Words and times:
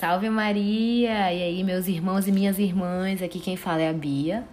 Salve 0.00 0.30
Maria! 0.30 1.30
E 1.30 1.42
aí, 1.42 1.62
meus 1.62 1.86
irmãos 1.86 2.26
e 2.26 2.32
minhas 2.32 2.58
irmãs, 2.58 3.20
aqui 3.20 3.38
quem 3.38 3.54
fala 3.54 3.82
é 3.82 3.90
a 3.90 3.92
Bia. 3.92 4.44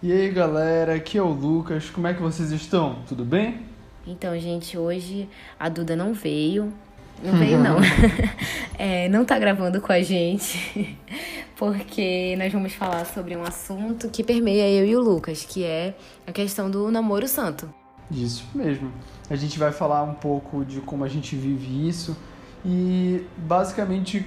E 0.00 0.12
aí, 0.12 0.30
galera, 0.30 0.94
aqui 0.94 1.18
é 1.18 1.20
o 1.20 1.30
Lucas. 1.30 1.90
Como 1.90 2.06
é 2.06 2.14
que 2.14 2.22
vocês 2.22 2.52
estão? 2.52 3.00
Tudo 3.08 3.24
bem? 3.24 3.62
Então, 4.06 4.38
gente, 4.38 4.78
hoje 4.78 5.28
a 5.58 5.68
Duda 5.68 5.96
não 5.96 6.14
veio. 6.14 6.72
Não 7.20 7.36
veio, 7.36 7.58
não. 7.58 7.78
é, 8.78 9.08
não 9.08 9.24
tá 9.24 9.36
gravando 9.36 9.80
com 9.80 9.90
a 9.90 10.00
gente, 10.00 10.96
porque 11.58 12.36
nós 12.38 12.52
vamos 12.52 12.72
falar 12.72 13.04
sobre 13.04 13.36
um 13.36 13.42
assunto 13.42 14.08
que 14.08 14.22
permeia 14.22 14.70
eu 14.70 14.86
e 14.86 14.94
o 14.94 15.00
Lucas, 15.00 15.44
que 15.44 15.64
é 15.64 15.96
a 16.24 16.30
questão 16.30 16.70
do 16.70 16.88
namoro 16.88 17.26
santo. 17.26 17.68
Isso 18.12 18.46
mesmo. 18.54 18.92
A 19.28 19.34
gente 19.34 19.58
vai 19.58 19.72
falar 19.72 20.04
um 20.04 20.14
pouco 20.14 20.64
de 20.64 20.80
como 20.82 21.02
a 21.02 21.08
gente 21.08 21.34
vive 21.34 21.88
isso 21.88 22.16
e, 22.64 23.26
basicamente, 23.36 24.24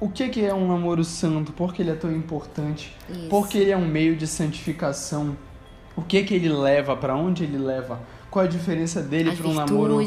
o 0.00 0.08
que, 0.08 0.28
que 0.28 0.44
é 0.44 0.54
um 0.54 0.66
namoro 0.66 1.04
santo, 1.04 1.52
por 1.52 1.74
que 1.74 1.82
ele 1.82 1.90
é 1.90 1.94
tão 1.94 2.10
importante, 2.10 2.96
Isso. 3.08 3.28
por 3.28 3.48
que 3.48 3.58
ele 3.58 3.70
é 3.70 3.76
um 3.76 3.86
meio 3.86 4.16
de 4.16 4.26
santificação, 4.26 5.36
o 5.94 6.02
que, 6.02 6.24
que 6.24 6.34
ele 6.34 6.48
leva, 6.48 6.96
para 6.96 7.14
onde 7.14 7.44
ele 7.44 7.58
leva, 7.58 8.00
qual 8.30 8.44
a 8.44 8.48
diferença 8.48 9.02
dele 9.02 9.36
para 9.36 9.46
um 9.46 9.54
namoro. 9.54 10.00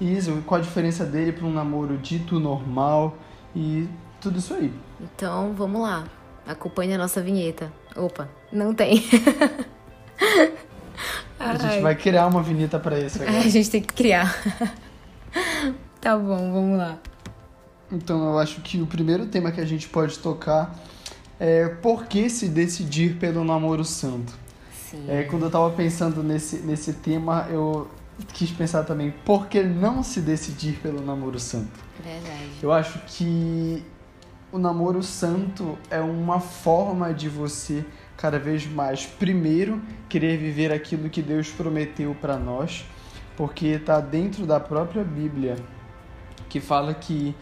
Isso, 0.00 0.42
qual 0.44 0.60
a 0.60 0.62
diferença 0.62 1.04
dele 1.04 1.32
para 1.32 1.46
um 1.46 1.52
namoro 1.52 1.96
dito 1.96 2.38
normal 2.38 3.16
e 3.54 3.88
tudo 4.20 4.38
isso 4.38 4.52
aí. 4.52 4.72
Então, 5.00 5.54
vamos 5.54 5.80
lá. 5.80 6.04
Acompanhe 6.46 6.94
a 6.94 6.98
nossa 6.98 7.22
vinheta. 7.22 7.72
Opa, 7.96 8.28
não 8.52 8.74
tem. 8.74 9.02
A 11.38 11.52
gente 11.52 11.64
Ai. 11.66 11.80
vai 11.80 11.94
criar 11.94 12.26
uma 12.26 12.42
vinheta 12.42 12.78
para 12.78 12.98
isso 12.98 13.20
agora. 13.22 13.38
A 13.38 13.48
gente 13.48 13.70
tem 13.70 13.82
que 13.82 13.92
criar. 13.92 14.34
tá 16.00 16.16
bom, 16.16 16.52
vamos 16.52 16.78
lá. 16.78 16.98
Então 17.90 18.24
eu 18.24 18.38
acho 18.38 18.60
que 18.60 18.80
o 18.80 18.86
primeiro 18.86 19.26
tema 19.26 19.52
que 19.52 19.60
a 19.60 19.66
gente 19.66 19.88
pode 19.88 20.18
tocar 20.18 20.74
é 21.38 21.68
por 21.68 22.06
que 22.06 22.28
se 22.30 22.48
decidir 22.48 23.16
pelo 23.16 23.44
namoro 23.44 23.84
santo. 23.84 24.32
Sim. 24.72 25.04
É, 25.08 25.24
quando 25.24 25.44
eu 25.44 25.50
tava 25.50 25.70
pensando 25.70 26.22
nesse, 26.22 26.58
nesse 26.58 26.94
tema, 26.94 27.46
eu 27.50 27.88
quis 28.32 28.50
pensar 28.50 28.84
também 28.84 29.12
por 29.24 29.46
que 29.46 29.62
não 29.62 30.02
se 30.02 30.20
decidir 30.20 30.78
pelo 30.80 31.04
namoro 31.04 31.38
santo. 31.38 31.84
Verdade. 32.02 32.50
Eu 32.62 32.72
acho 32.72 33.00
que 33.06 33.82
o 34.52 34.58
namoro 34.58 35.02
santo 35.02 35.76
é 35.90 36.00
uma 36.00 36.38
forma 36.38 37.12
de 37.12 37.28
você 37.28 37.84
cada 38.16 38.38
vez 38.38 38.66
mais, 38.66 39.04
primeiro, 39.04 39.82
querer 40.08 40.38
viver 40.38 40.72
aquilo 40.72 41.10
que 41.10 41.20
Deus 41.20 41.48
prometeu 41.48 42.14
para 42.20 42.36
nós, 42.36 42.84
porque 43.36 43.66
está 43.66 44.00
dentro 44.00 44.46
da 44.46 44.60
própria 44.60 45.02
Bíblia, 45.02 45.56
que 46.48 46.60
fala 46.60 46.94
que 46.94 47.34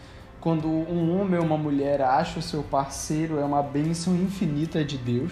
quando 0.43 0.67
um 0.67 1.17
homem 1.17 1.39
ou 1.39 1.45
uma 1.45 1.57
mulher 1.57 2.01
acha 2.01 2.39
o 2.39 2.41
seu 2.41 2.61
parceiro 2.63 3.39
é 3.39 3.45
uma 3.45 3.63
bênção 3.63 4.13
infinita 4.13 4.83
de 4.83 4.97
Deus. 4.97 5.31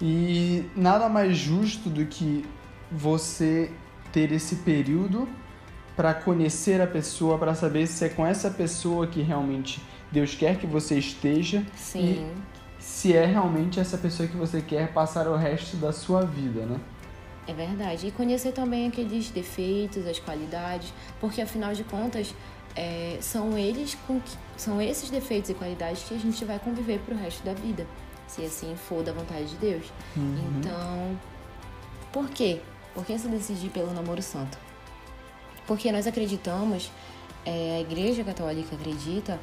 E 0.00 0.64
nada 0.74 1.06
mais 1.06 1.36
justo 1.36 1.90
do 1.90 2.06
que 2.06 2.42
você 2.90 3.70
ter 4.10 4.32
esse 4.32 4.56
período 4.56 5.28
para 5.94 6.14
conhecer 6.14 6.80
a 6.80 6.86
pessoa, 6.86 7.36
para 7.36 7.54
saber 7.54 7.86
se 7.86 8.06
é 8.06 8.08
com 8.08 8.26
essa 8.26 8.50
pessoa 8.50 9.06
que 9.06 9.20
realmente 9.20 9.82
Deus 10.10 10.34
quer 10.34 10.56
que 10.56 10.66
você 10.66 10.98
esteja 10.98 11.62
Sim. 11.76 12.26
se 12.78 13.14
é 13.14 13.26
realmente 13.26 13.78
essa 13.78 13.98
pessoa 13.98 14.26
que 14.26 14.36
você 14.36 14.62
quer 14.62 14.94
passar 14.94 15.28
o 15.28 15.36
resto 15.36 15.76
da 15.76 15.92
sua 15.92 16.22
vida, 16.22 16.64
né? 16.64 16.80
É 17.46 17.52
verdade. 17.52 18.08
E 18.08 18.10
conhecer 18.10 18.52
também 18.52 18.88
aqueles 18.88 19.30
defeitos, 19.30 20.06
as 20.06 20.18
qualidades, 20.18 20.92
porque 21.20 21.40
afinal 21.40 21.72
de 21.74 21.84
contas, 21.84 22.34
é, 22.76 23.16
são 23.22 23.56
eles 23.56 23.96
com 24.06 24.20
que, 24.20 24.36
são 24.56 24.80
esses 24.80 25.08
defeitos 25.08 25.50
e 25.50 25.54
qualidades 25.54 26.04
que 26.04 26.14
a 26.14 26.18
gente 26.18 26.44
vai 26.44 26.58
conviver 26.58 27.00
pro 27.00 27.16
resto 27.16 27.42
da 27.42 27.54
vida, 27.54 27.86
se 28.28 28.44
assim 28.44 28.76
for 28.76 29.02
da 29.02 29.12
vontade 29.12 29.46
de 29.46 29.56
Deus. 29.56 29.86
Uhum. 30.14 30.58
Então, 30.58 31.18
por 32.12 32.28
quê? 32.28 32.60
Por 32.94 33.04
que 33.04 33.18
se 33.18 33.28
decidir 33.28 33.70
pelo 33.70 33.92
namoro 33.92 34.22
santo? 34.22 34.58
Porque 35.66 35.90
nós 35.90 36.06
acreditamos, 36.06 36.92
é, 37.44 37.76
a 37.78 37.80
Igreja 37.80 38.22
Católica 38.22 38.76
acredita 38.76 39.40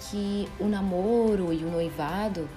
que 0.00 0.48
o 0.60 0.66
namoro 0.66 1.52
e 1.52 1.64
o 1.64 1.70
noivado, 1.70 2.48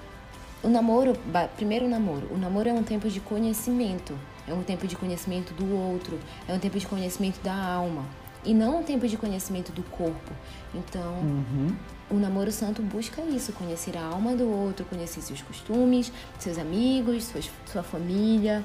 o 0.62 0.68
namoro, 0.68 1.14
primeiro 1.56 1.86
o 1.86 1.88
namoro, 1.88 2.28
o 2.30 2.38
namoro 2.38 2.68
é 2.68 2.72
um 2.72 2.84
tempo 2.84 3.08
de 3.08 3.18
conhecimento, 3.18 4.16
é 4.46 4.54
um 4.54 4.62
tempo 4.62 4.86
de 4.86 4.94
conhecimento 4.94 5.52
do 5.54 5.74
outro, 5.74 6.18
é 6.46 6.52
um 6.52 6.58
tempo 6.58 6.78
de 6.78 6.86
conhecimento 6.86 7.42
da 7.42 7.54
alma 7.54 8.06
e 8.44 8.52
não 8.54 8.80
um 8.80 8.82
tempo 8.82 9.06
de 9.06 9.16
conhecimento 9.16 9.72
do 9.72 9.82
corpo. 9.84 10.32
Então, 10.74 11.12
Uhum. 11.20 11.74
o 12.10 12.14
namoro 12.14 12.50
santo 12.50 12.82
busca 12.82 13.20
isso, 13.22 13.52
conhecer 13.52 13.96
a 13.96 14.04
alma 14.04 14.34
do 14.34 14.48
outro, 14.50 14.84
conhecer 14.86 15.20
seus 15.20 15.40
costumes, 15.42 16.12
seus 16.38 16.58
amigos, 16.58 17.24
suas, 17.24 17.50
sua 17.66 17.82
família, 17.82 18.62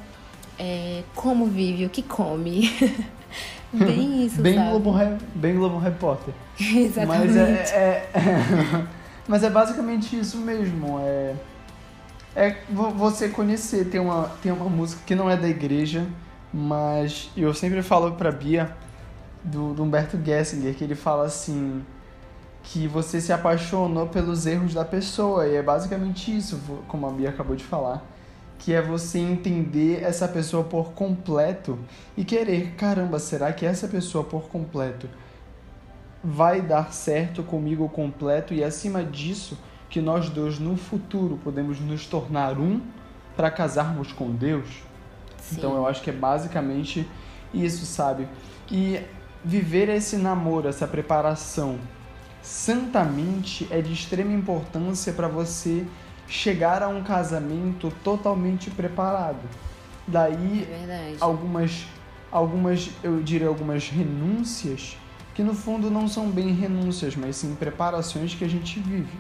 é, 0.58 1.04
como 1.16 1.46
vive, 1.46 1.86
o 1.86 1.90
que 1.90 2.02
come. 2.02 2.70
Bem 3.74 4.26
isso, 4.26 4.42
bem, 4.42 4.56
sabe? 4.56 4.70
Globo, 4.70 4.94
bem 5.36 5.56
Globo 5.56 5.78
Repórter. 5.78 6.34
Exatamente. 6.58 7.28
Mas 7.28 7.36
é, 7.38 7.52
é- 7.74 8.84
mas 9.28 9.44
é 9.44 9.50
basicamente 9.50 10.18
isso 10.18 10.38
mesmo. 10.38 11.00
É, 11.04 11.36
é 12.34 12.58
vo- 12.70 12.92
você 12.92 13.28
conhecer. 13.28 13.90
Tem 13.90 14.00
uma, 14.00 14.30
tem 14.42 14.54
uma 14.54 14.70
música 14.70 15.02
que 15.06 15.14
não 15.14 15.30
é 15.30 15.36
da 15.36 15.50
igreja, 15.50 16.08
mas 16.54 17.30
eu 17.36 17.54
sempre 17.54 17.84
falo 17.84 18.14
pra 18.14 18.32
Bia, 18.32 18.74
do, 19.48 19.74
do 19.74 19.84
Humberto 19.84 20.20
Gessinger, 20.24 20.76
que 20.76 20.84
ele 20.84 20.96
fala 20.96 21.26
assim 21.26 21.84
que 22.64 22.88
você 22.88 23.22
se 23.22 23.32
apaixonou 23.32 24.08
pelos 24.08 24.46
erros 24.46 24.74
da 24.74 24.84
pessoa. 24.84 25.48
E 25.48 25.56
é 25.56 25.64
basicamente 25.64 26.36
isso, 26.36 26.60
como 26.88 27.08
a 27.08 27.12
Bia 27.12 27.30
acabou 27.30 27.56
de 27.56 27.64
falar. 27.64 28.06
Que 28.60 28.74
é 28.74 28.82
você 28.82 29.20
entender 29.20 30.04
essa 30.04 30.28
pessoa 30.28 30.64
por 30.64 30.92
completo 30.92 31.80
e 32.18 32.26
querer, 32.26 32.74
caramba, 32.76 33.20
será 33.20 33.54
que 33.54 33.66
essa 33.66 33.88
pessoa 33.88 34.24
por 34.24 34.50
completo 34.50 35.08
vai 36.24 36.62
dar 36.62 36.92
certo 36.92 37.44
comigo 37.44 37.88
completo 37.88 38.54
e 38.54 38.64
acima 38.64 39.04
disso 39.04 39.58
que 39.90 40.02
nós 40.02 40.30
dois 40.30 40.60
no 40.60 40.76
futuro 40.76 41.40
podemos 41.42 41.80
nos 41.80 42.06
tornar 42.08 42.58
um 42.58 42.82
para 43.36 43.50
casarmos 43.50 44.12
com 44.12 44.32
Deus? 44.32 44.68
Sim. 45.38 45.56
Então 45.58 45.76
eu 45.76 45.88
acho 45.88 46.02
que 46.02 46.10
é 46.10 46.14
basicamente 46.14 47.08
isso, 47.54 47.86
sabe? 47.86 48.28
E 48.70 49.00
viver 49.44 49.90
esse 49.90 50.18
namoro, 50.18 50.68
essa 50.68 50.88
preparação 50.88 51.80
santamente 52.42 53.68
é 53.70 53.82
de 53.82 53.92
extrema 53.94 54.34
importância 54.34 55.12
para 55.14 55.28
você 55.28 55.86
chegar 56.28 56.82
a 56.84 56.88
um 56.88 57.04
casamento 57.04 57.92
totalmente 58.04 58.70
preparado. 58.70 59.40
É 59.46 60.12
Daí 60.12 60.66
verdade. 60.70 61.18
algumas 61.20 61.86
algumas 62.32 62.90
eu 63.04 63.22
diria 63.22 63.48
algumas 63.48 63.90
renúncias 63.90 64.98
que 65.34 65.44
no 65.44 65.54
fundo 65.54 65.90
não 65.92 66.08
são 66.08 66.30
bem 66.32 66.54
renúncias, 66.54 67.16
mas 67.16 67.36
sim 67.36 67.56
preparações 67.56 68.34
que 68.34 68.44
a 68.44 68.50
gente 68.50 68.80
vive. 68.80 69.18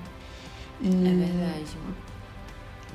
E 0.81 0.87
É 0.87 1.13
verdade. 1.13 1.77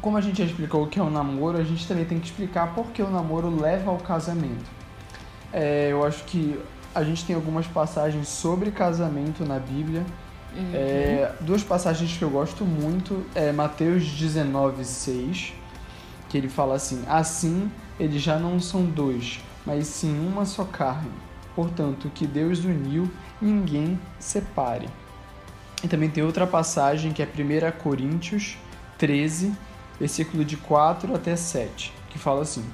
como 0.01 0.17
a 0.17 0.21
gente 0.21 0.39
já 0.39 0.45
explicou 0.45 0.85
o 0.85 0.89
que 0.89 0.99
é 0.99 1.03
o 1.03 1.11
namoro, 1.11 1.59
a 1.59 1.65
gente 1.65 1.87
também 1.87 2.05
tem 2.05 2.19
que 2.19 2.27
explicar 2.27 2.75
por 2.75 2.87
que 2.87 3.03
o 3.03 3.11
namoro 3.11 3.49
leva 3.49 3.91
ao 3.91 3.99
casamento. 3.99 4.71
É, 5.53 5.89
eu 5.93 6.05
acho 6.05 6.25
que 6.25 6.59
a 6.95 7.03
gente 7.03 7.25
tem 7.25 7.35
algumas 7.35 7.67
passagens 7.67 8.29
sobre 8.29 8.71
casamento 8.71 9.45
na 9.45 9.59
Bíblia. 9.59 10.05
Uhum. 10.55 10.71
É, 10.75 11.33
duas 11.41 11.63
passagens 11.63 12.17
que 12.17 12.23
eu 12.23 12.31
gosto 12.31 12.65
muito 12.65 13.25
é 13.35 13.53
Mateus 13.53 14.05
19, 14.05 14.85
6, 14.85 15.55
que 16.29 16.37
ele 16.37 16.49
fala 16.49 16.75
assim: 16.75 17.03
Assim 17.09 17.71
eles 17.99 18.21
já 18.21 18.39
não 18.39 18.59
são 18.61 18.85
dois, 18.85 19.41
mas 19.65 19.87
sim 19.87 20.19
uma 20.27 20.45
só 20.45 20.65
carne. 20.65 21.11
Portanto, 21.55 22.11
que 22.15 22.27
Deus 22.27 22.65
uniu, 22.65 23.11
ninguém 23.41 23.99
separe. 24.19 24.89
E 25.85 25.89
também 25.89 26.09
tem 26.09 26.23
outra 26.23 26.47
passagem 26.47 27.13
que 27.13 27.23
é 27.23 27.27
1 27.27 27.83
Coríntios 27.83 28.57
13, 28.99 29.53
versículo 29.99 30.45
de 30.45 30.57
4 30.57 31.15
até 31.15 31.37
7, 31.37 31.93
que 32.09 32.19
fala 32.19 32.43
assim: 32.43 32.65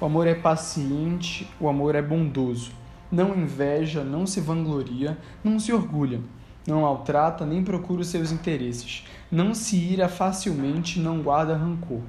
O 0.00 0.04
amor 0.06 0.26
é 0.26 0.34
paciente, 0.34 1.48
o 1.60 1.68
amor 1.68 1.94
é 1.94 2.02
bondoso, 2.02 2.72
não 3.10 3.36
inveja, 3.36 4.04
não 4.04 4.26
se 4.26 4.40
vangloria, 4.40 5.16
não 5.42 5.58
se 5.58 5.72
orgulha, 5.72 6.20
não 6.66 6.82
maltrata 6.82 7.46
nem 7.46 7.64
procura 7.64 8.02
os 8.02 8.08
seus 8.08 8.30
interesses, 8.30 9.04
não 9.30 9.54
se 9.54 9.76
ira 9.76 10.08
facilmente, 10.08 11.00
não 11.00 11.22
guarda 11.22 11.56
rancor. 11.56 12.02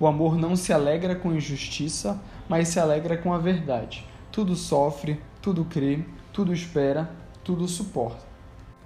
O 0.00 0.06
amor 0.06 0.36
não 0.36 0.54
se 0.54 0.72
alegra 0.72 1.14
com 1.14 1.34
injustiça, 1.34 2.20
mas 2.48 2.68
se 2.68 2.78
alegra 2.78 3.16
com 3.16 3.32
a 3.32 3.38
verdade. 3.38 4.06
Tudo 4.30 4.54
sofre, 4.54 5.20
tudo 5.42 5.64
crê, 5.64 6.04
tudo 6.32 6.52
espera, 6.52 7.10
tudo 7.42 7.66
suporta. 7.66 8.24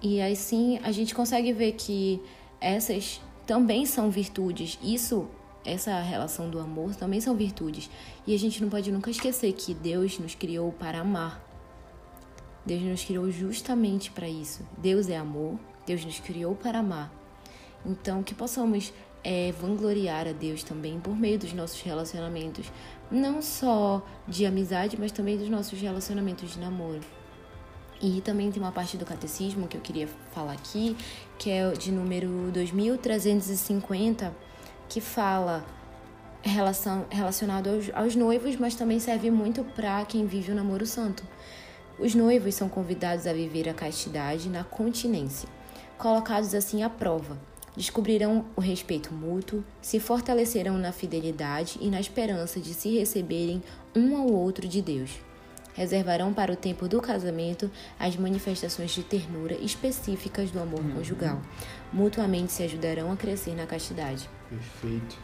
E 0.03 0.21
assim 0.21 0.79
a 0.83 0.91
gente 0.91 1.15
consegue 1.15 1.53
ver 1.53 1.73
que 1.73 2.21
essas 2.61 3.21
também 3.47 3.85
são 3.85 4.11
virtudes. 4.11 4.79
Isso, 4.83 5.29
essa 5.65 6.01
relação 6.01 6.49
do 6.49 6.59
amor 6.59 6.97
também 6.97 7.21
são 7.21 7.37
virtudes. 7.37 7.91
E 8.27 8.35
a 8.35 8.39
gente 8.39 8.63
não 8.63 8.71
pode 8.71 8.91
nunca 8.91 9.11
esquecer 9.11 9.53
que 9.53 9.75
Deus 9.75 10.19
nos 10.19 10.35
criou 10.35 10.73
para 10.73 11.01
amar. 11.01 11.52
Deus 12.65 12.83
nos 12.83 13.05
criou 13.05 13.31
justamente 13.31 14.11
para 14.11 14.29
isso. 14.29 14.67
Deus 14.79 15.09
é 15.09 15.17
amor, 15.17 15.59
Deus 15.87 16.05
nos 16.05 16.21
criou 16.21 16.55
para 16.55 16.79
amar. 16.79 17.13
Então, 17.85 18.23
que 18.23 18.35
possamos 18.35 18.93
é, 19.25 19.53
vangloriar 19.53 20.29
a 20.29 20.33
Deus 20.33 20.63
também 20.63 21.01
por 21.01 21.17
meio 21.17 21.39
dos 21.39 21.53
nossos 21.53 21.81
relacionamentos, 21.81 22.71
não 23.11 23.43
só 23.43 24.05
de 24.27 24.47
amizade, 24.47 24.97
mas 24.99 25.13
também 25.13 25.37
dos 25.37 25.49
nossos 25.49 25.81
relacionamentos 25.81 26.53
de 26.53 26.61
namoro. 26.61 27.01
E 28.01 28.21
também 28.21 28.51
tem 28.51 28.61
uma 28.61 28.73
parte 28.73 28.97
do 28.97 29.05
catecismo 29.05 29.69
que 29.69 29.77
eu 29.77 29.81
queria 29.81 30.09
falar 30.33 30.53
aqui, 30.53 30.97
que 31.39 31.51
é 31.51 31.71
de 31.73 31.93
número 31.93 32.51
2350, 32.53 34.35
que 34.89 35.01
fala 35.01 35.65
relação, 36.43 37.07
relacionado 37.11 37.71
aos, 37.71 37.91
aos 37.95 38.17
noivos, 38.17 38.57
mas 38.57 38.75
também 38.75 38.99
serve 38.99 39.31
muito 39.31 39.63
para 39.63 40.05
quem 40.05 40.27
vive 40.27 40.51
o 40.51 40.55
namoro 40.55 40.85
santo. 40.85 41.23
Os 42.03 42.17
noivos 42.17 42.57
são 42.57 42.69
convidados 42.69 43.29
a 43.29 43.33
viver 43.33 43.69
a 43.69 43.73
castidade 43.73 44.49
na 44.49 44.65
continência, 44.65 45.49
colocados 45.97 46.53
assim 46.53 46.83
à 46.83 46.91
prova. 46.91 47.39
Descobrirão 47.77 48.45
o 48.57 48.61
respeito 48.61 49.15
mútuo, 49.15 49.63
se 49.81 50.01
fortalecerão 50.01 50.77
na 50.77 50.91
fidelidade 50.91 51.79
e 51.81 51.89
na 51.89 52.01
esperança 52.01 52.59
de 52.59 52.75
se 52.75 52.99
receberem 52.99 53.63
um 53.95 54.17
ao 54.17 54.27
outro 54.27 54.67
de 54.67 54.83
Deus. 54.83 55.13
Reservarão 55.75 56.35
para 56.35 56.53
o 56.53 56.57
tempo 56.57 56.89
do 56.89 57.01
casamento 57.01 57.71
as 58.01 58.17
manifestações 58.17 58.91
de 58.91 59.05
ternura 59.05 59.55
específicas 59.55 60.51
do 60.51 60.59
amor 60.59 60.81
uhum. 60.81 60.95
conjugal. 60.95 61.41
Mutuamente 61.93 62.51
se 62.51 62.65
ajudarão 62.65 63.13
a 63.13 63.17
crescer 63.17 63.55
na 63.55 63.65
castidade. 63.65 64.29
Perfeito. 64.49 65.17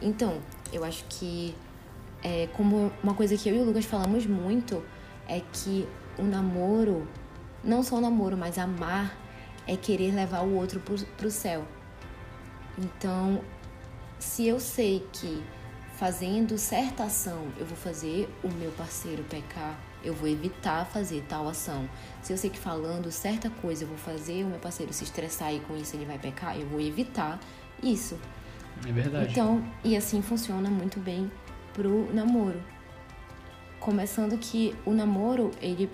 Então, 0.00 0.38
eu 0.72 0.82
acho 0.86 1.04
que 1.06 1.54
é, 2.22 2.48
como 2.54 2.90
uma 3.02 3.12
coisa 3.12 3.36
que 3.36 3.46
eu 3.46 3.56
e 3.56 3.58
o 3.58 3.64
Lucas 3.64 3.84
falamos 3.84 4.24
muito 4.24 4.82
é 5.28 5.42
que 5.52 5.86
o 6.18 6.22
namoro, 6.22 7.06
não 7.62 7.82
só 7.82 7.96
o 7.96 8.00
namoro, 8.00 8.36
mas 8.36 8.58
amar 8.58 9.16
é 9.66 9.76
querer 9.76 10.14
levar 10.14 10.42
o 10.42 10.54
outro 10.54 10.80
para 11.16 11.26
o 11.26 11.30
céu. 11.30 11.64
Então, 12.78 13.40
se 14.18 14.46
eu 14.46 14.58
sei 14.58 15.06
que 15.12 15.42
fazendo 15.96 16.58
certa 16.58 17.04
ação 17.04 17.46
eu 17.56 17.64
vou 17.64 17.76
fazer 17.76 18.28
o 18.42 18.48
meu 18.48 18.70
parceiro 18.72 19.22
pecar, 19.24 19.78
eu 20.02 20.12
vou 20.12 20.28
evitar 20.28 20.84
fazer 20.84 21.24
tal 21.28 21.48
ação. 21.48 21.88
Se 22.22 22.32
eu 22.32 22.36
sei 22.36 22.50
que 22.50 22.58
falando 22.58 23.10
certa 23.10 23.48
coisa 23.48 23.84
eu 23.84 23.88
vou 23.88 23.96
fazer 23.96 24.44
o 24.44 24.48
meu 24.48 24.58
parceiro 24.58 24.92
se 24.92 25.04
estressar 25.04 25.54
e 25.54 25.60
com 25.60 25.76
isso 25.76 25.96
ele 25.96 26.04
vai 26.04 26.18
pecar, 26.18 26.58
eu 26.58 26.66
vou 26.66 26.80
evitar 26.80 27.38
isso. 27.82 28.18
É 28.86 28.92
verdade. 28.92 29.30
Então, 29.30 29.64
e 29.82 29.96
assim 29.96 30.20
funciona 30.20 30.68
muito 30.68 30.98
bem 30.98 31.30
pro 31.72 32.12
namoro. 32.12 32.60
Começando 33.80 34.38
que 34.38 34.74
o 34.84 34.92
namoro, 34.92 35.50
ele 35.60 35.90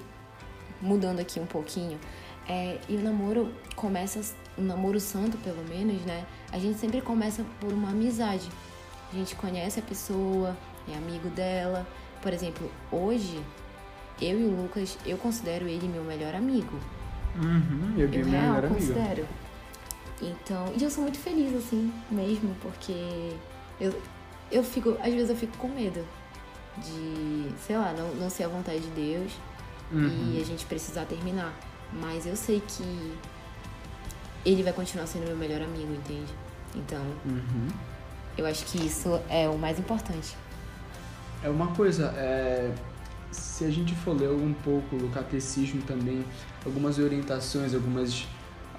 mudando 0.80 1.20
aqui 1.20 1.38
um 1.38 1.46
pouquinho, 1.46 1.98
é, 2.48 2.78
e 2.88 2.96
o 2.96 3.00
namoro 3.00 3.52
começa, 3.76 4.20
o 4.58 4.62
namoro 4.62 4.98
santo 4.98 5.36
pelo 5.38 5.62
menos, 5.68 6.02
né? 6.02 6.26
A 6.50 6.58
gente 6.58 6.78
sempre 6.78 7.00
começa 7.00 7.44
por 7.60 7.72
uma 7.72 7.90
amizade. 7.90 8.48
A 9.12 9.16
gente 9.16 9.34
conhece 9.36 9.78
a 9.78 9.82
pessoa, 9.82 10.56
é 10.88 10.96
amigo 10.96 11.28
dela. 11.30 11.86
Por 12.20 12.32
exemplo, 12.32 12.70
hoje, 12.90 13.40
eu 14.20 14.38
e 14.38 14.44
o 14.44 14.62
Lucas, 14.62 14.98
eu 15.06 15.16
considero 15.16 15.66
ele 15.68 15.86
meu 15.86 16.02
melhor 16.02 16.34
amigo. 16.34 16.78
Uhum, 17.36 17.94
eu, 17.96 18.12
eu 18.12 18.26
meu 18.26 18.26
melhor 18.26 18.68
considero. 18.68 19.22
Amigo. 19.22 19.40
Então, 20.22 20.72
e 20.76 20.82
eu 20.82 20.90
sou 20.90 21.02
muito 21.02 21.18
feliz 21.18 21.54
assim 21.54 21.92
mesmo, 22.10 22.54
porque 22.60 23.32
eu, 23.80 23.94
eu 24.50 24.62
fico, 24.62 24.90
às 25.00 25.12
vezes 25.12 25.30
eu 25.30 25.36
fico 25.36 25.56
com 25.56 25.68
medo 25.68 26.04
de, 26.78 27.48
sei 27.64 27.76
lá, 27.76 27.92
não, 27.92 28.14
não 28.16 28.28
ser 28.28 28.44
a 28.44 28.48
vontade 28.48 28.80
de 28.80 28.90
Deus 28.90 29.32
uhum. 29.92 30.32
e 30.34 30.40
a 30.40 30.44
gente 30.44 30.64
precisar 30.66 31.04
terminar. 31.04 31.52
Mas 31.92 32.26
eu 32.26 32.36
sei 32.36 32.60
que 32.60 33.12
ele 34.44 34.62
vai 34.62 34.72
continuar 34.72 35.06
sendo 35.06 35.26
meu 35.26 35.36
melhor 35.36 35.62
amigo, 35.62 35.92
entende? 35.92 36.32
Então, 36.74 37.02
uhum. 37.24 37.68
eu 38.38 38.46
acho 38.46 38.64
que 38.66 38.86
isso 38.86 39.20
é 39.28 39.48
o 39.48 39.58
mais 39.58 39.78
importante. 39.78 40.36
É 41.42 41.48
uma 41.48 41.68
coisa, 41.68 42.12
é, 42.16 42.72
se 43.30 43.64
a 43.64 43.70
gente 43.70 43.94
for 43.94 44.12
ler 44.12 44.30
um 44.30 44.52
pouco 44.52 44.96
do 44.96 45.08
catecismo 45.08 45.82
também, 45.82 46.24
algumas 46.64 46.98
orientações, 46.98 47.74
algumas 47.74 48.26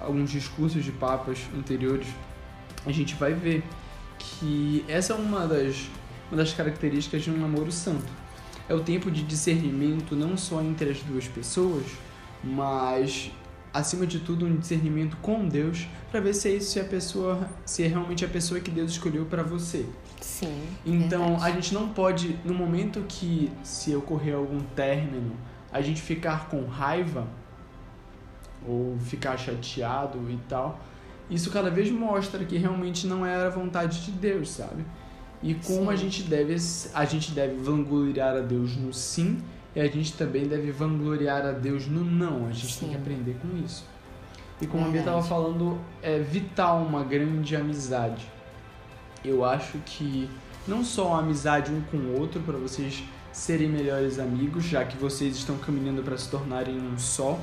alguns 0.02 0.30
discursos 0.30 0.84
de 0.84 0.92
papas 0.92 1.38
anteriores, 1.56 2.08
a 2.84 2.92
gente 2.92 3.14
vai 3.14 3.32
ver 3.32 3.62
que 4.18 4.84
essa 4.88 5.12
é 5.12 5.16
uma 5.16 5.46
das, 5.46 5.88
uma 6.30 6.36
das 6.36 6.52
características 6.52 7.22
de 7.22 7.30
um 7.30 7.36
namoro 7.36 7.70
santo. 7.70 8.21
É 8.68 8.74
o 8.74 8.80
tempo 8.80 9.10
de 9.10 9.22
discernimento 9.22 10.14
não 10.14 10.36
só 10.36 10.62
entre 10.62 10.90
as 10.90 10.98
duas 11.00 11.26
pessoas, 11.26 11.84
mas 12.42 13.30
acima 13.72 14.06
de 14.06 14.18
tudo 14.18 14.46
um 14.46 14.56
discernimento 14.56 15.16
com 15.22 15.48
Deus 15.48 15.86
para 16.10 16.20
ver 16.20 16.34
se 16.34 16.48
é 16.48 16.52
isso 16.52 16.72
se 16.72 16.80
a 16.80 16.84
pessoa 16.84 17.48
se 17.64 17.82
é 17.82 17.86
realmente 17.86 18.24
a 18.24 18.28
pessoa 18.28 18.60
que 18.60 18.70
Deus 18.70 18.92
escolheu 18.92 19.24
para 19.24 19.42
você. 19.42 19.86
Sim. 20.20 20.62
Então 20.84 21.30
verdade. 21.30 21.44
a 21.44 21.54
gente 21.54 21.74
não 21.74 21.88
pode 21.88 22.38
no 22.44 22.54
momento 22.54 23.04
que 23.08 23.50
se 23.62 23.94
ocorrer 23.96 24.34
algum 24.34 24.60
término 24.60 25.36
a 25.72 25.80
gente 25.80 26.02
ficar 26.02 26.48
com 26.48 26.66
raiva 26.66 27.26
ou 28.66 28.96
ficar 28.98 29.36
chateado 29.38 30.18
e 30.30 30.38
tal. 30.48 30.78
Isso 31.30 31.50
cada 31.50 31.70
vez 31.70 31.90
mostra 31.90 32.44
que 32.44 32.58
realmente 32.58 33.06
não 33.06 33.24
era 33.24 33.46
a 33.46 33.50
vontade 33.50 34.04
de 34.04 34.10
Deus, 34.12 34.50
sabe? 34.50 34.84
E 35.42 35.54
como 35.54 35.86
sim. 35.86 35.90
a 35.90 35.96
gente 35.96 36.22
deve 36.22 36.56
a 36.94 37.04
gente 37.04 37.32
deve 37.32 37.56
vangloriar 37.56 38.36
a 38.36 38.40
Deus 38.40 38.76
no 38.76 38.92
sim 38.92 39.42
e 39.74 39.80
a 39.80 39.88
gente 39.88 40.12
também 40.12 40.46
deve 40.46 40.70
vangloriar 40.70 41.44
a 41.44 41.52
Deus 41.52 41.86
no 41.86 42.04
não. 42.04 42.46
A 42.46 42.52
gente 42.52 42.72
sim. 42.72 42.80
tem 42.80 42.90
que 42.90 42.96
aprender 42.96 43.36
com 43.42 43.56
isso. 43.64 43.84
E 44.60 44.66
como 44.66 44.84
Verdade. 44.84 45.08
a 45.08 45.12
Bia 45.12 45.20
estava 45.20 45.22
falando, 45.22 45.78
é 46.02 46.18
vital 46.18 46.82
uma 46.82 47.02
grande 47.02 47.56
amizade. 47.56 48.24
Eu 49.24 49.44
acho 49.44 49.78
que 49.84 50.28
não 50.68 50.84
só 50.84 51.14
a 51.14 51.18
amizade 51.18 51.72
um 51.72 51.80
com 51.82 51.96
o 51.96 52.20
outro 52.20 52.40
para 52.40 52.56
vocês 52.56 53.02
serem 53.32 53.68
melhores 53.68 54.18
amigos, 54.18 54.64
já 54.64 54.84
que 54.84 54.96
vocês 54.96 55.36
estão 55.36 55.56
caminhando 55.56 56.02
para 56.02 56.16
se 56.16 56.28
tornarem 56.30 56.78
um 56.78 56.98
só, 56.98 57.38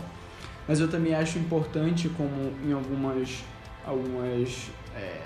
mas 0.68 0.80
eu 0.80 0.88
também 0.88 1.16
acho 1.16 1.40
importante, 1.40 2.07
como 2.10 2.54
em 2.63 2.72
algumas, 2.72 3.44
algumas 3.86 4.69
é, 4.96 5.24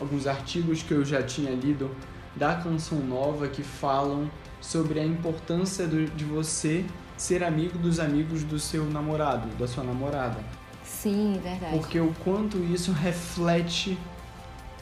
alguns 0.00 0.26
artigos 0.26 0.82
que 0.82 0.92
eu 0.92 1.04
já 1.04 1.22
tinha 1.22 1.50
lido 1.50 1.90
da 2.34 2.54
Canção 2.54 2.98
Nova 2.98 3.48
que 3.48 3.62
falam 3.62 4.30
sobre 4.60 5.00
a 5.00 5.04
importância 5.04 5.86
de 5.86 6.24
você 6.24 6.84
ser 7.16 7.44
amigo 7.44 7.78
dos 7.78 8.00
amigos 8.00 8.44
do 8.44 8.58
seu 8.58 8.84
namorado, 8.86 9.48
da 9.58 9.66
sua 9.66 9.84
namorada. 9.84 10.38
Sim, 10.84 11.38
verdade. 11.42 11.76
Porque 11.78 12.00
o 12.00 12.12
quanto 12.24 12.58
isso 12.58 12.92
reflete 12.92 13.98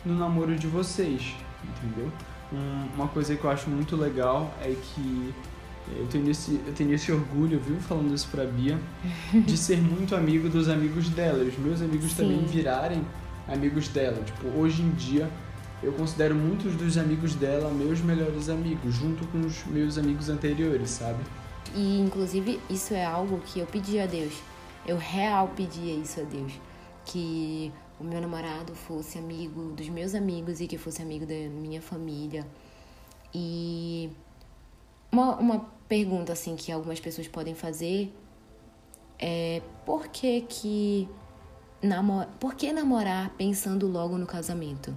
no 0.05 0.17
namoro 0.17 0.57
de 0.57 0.67
vocês, 0.67 1.35
entendeu? 1.65 2.11
Um, 2.53 2.87
uma 2.95 3.09
coisa 3.09 3.37
que 3.37 3.45
eu 3.45 3.51
acho 3.51 3.69
muito 3.69 3.97
legal 3.97 4.55
é 4.63 4.75
que 4.75 5.35
eu 5.97 6.07
tenho 6.07 6.31
esse, 6.31 6.61
eu 6.67 6.73
tenho 6.75 6.93
esse 6.93 7.11
orgulho, 7.11 7.59
viu, 7.61 7.77
falando 7.81 8.15
isso 8.15 8.29
pra 8.29 8.45
Bia, 8.45 8.79
de 9.33 9.57
ser 9.57 9.79
muito 9.79 10.15
amigo 10.15 10.49
dos 10.49 10.69
amigos 10.69 11.09
dela. 11.09 11.43
Os 11.43 11.59
meus 11.59 11.83
amigos 11.83 12.13
Sim. 12.13 12.17
também 12.23 12.45
virarem 12.45 13.05
amigos 13.49 13.89
dela. 13.89 14.23
Tipo, 14.23 14.49
hoje 14.49 14.83
em 14.83 14.91
dia, 14.93 15.29
eu 15.83 15.93
considero 15.93 16.35
muitos 16.35 16.75
dos 16.77 16.99
amigos 16.99 17.35
dela 17.35 17.71
meus 17.71 18.01
melhores 18.01 18.49
amigos, 18.49 18.95
junto 18.95 19.27
com 19.29 19.41
os 19.41 19.65
meus 19.67 19.97
amigos 19.99 20.29
anteriores, 20.29 20.91
sabe? 20.91 21.23
E, 21.75 22.01
inclusive, 22.01 22.61
isso 22.69 22.95
é 22.95 23.05
algo 23.05 23.41
que 23.41 23.61
eu 23.61 23.67
pedi 23.67 23.99
a 23.99 24.07
Deus. 24.07 24.35
Eu 24.87 24.97
real 24.97 25.49
pedia 25.57 25.95
isso 25.95 26.21
a 26.21 26.25
Deus. 26.25 26.53
Que 27.05 27.73
o 28.01 28.05
meu 28.05 28.21
namorado 28.21 28.75
fosse 28.75 29.19
amigo 29.19 29.73
dos 29.73 29.89
meus 29.89 30.15
amigos 30.15 30.61
e 30.61 30.67
que 30.67 30.79
fosse 30.79 31.03
amigo 31.03 31.27
da 31.27 31.35
minha 31.35 31.83
família. 31.83 32.47
E 33.35 34.11
uma, 35.13 35.37
uma 35.37 35.61
pergunta 35.89 36.33
assim 36.33 36.57
que 36.57 36.71
algumas 36.71 37.01
pessoas 37.01 37.29
podem 37.29 37.55
fazer 37.55 38.13
é 39.19 39.63
por 39.85 40.09
que 40.09 40.43
que 40.43 41.09
namor... 41.83 42.27
por 42.39 42.55
que 42.55 42.73
namorar 42.73 43.31
pensando 43.31 43.87
logo 43.87 44.17
no 44.19 44.27
casamento? 44.27 44.95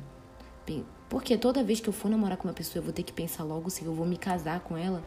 Porque 1.10 1.38
toda 1.38 1.64
vez 1.64 1.82
que 1.82 1.90
eu 1.90 1.94
for 1.94 2.10
namorar 2.10 2.38
com 2.38 2.48
uma 2.48 2.54
pessoa, 2.54 2.80
eu 2.80 2.84
vou 2.84 2.94
ter 2.94 3.04
que 3.04 3.12
pensar 3.12 3.44
logo 3.44 3.70
se 3.70 3.84
eu 3.84 3.94
vou 3.94 4.06
me 4.06 4.18
casar 4.18 4.62
com 4.62 4.78
ela. 4.78 5.04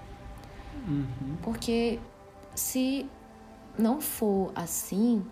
Uhum. 0.87 1.37
Porque 1.43 1.99
se 2.55 3.09
não 3.79 4.01
for 4.01 4.53
assim, 4.55 5.25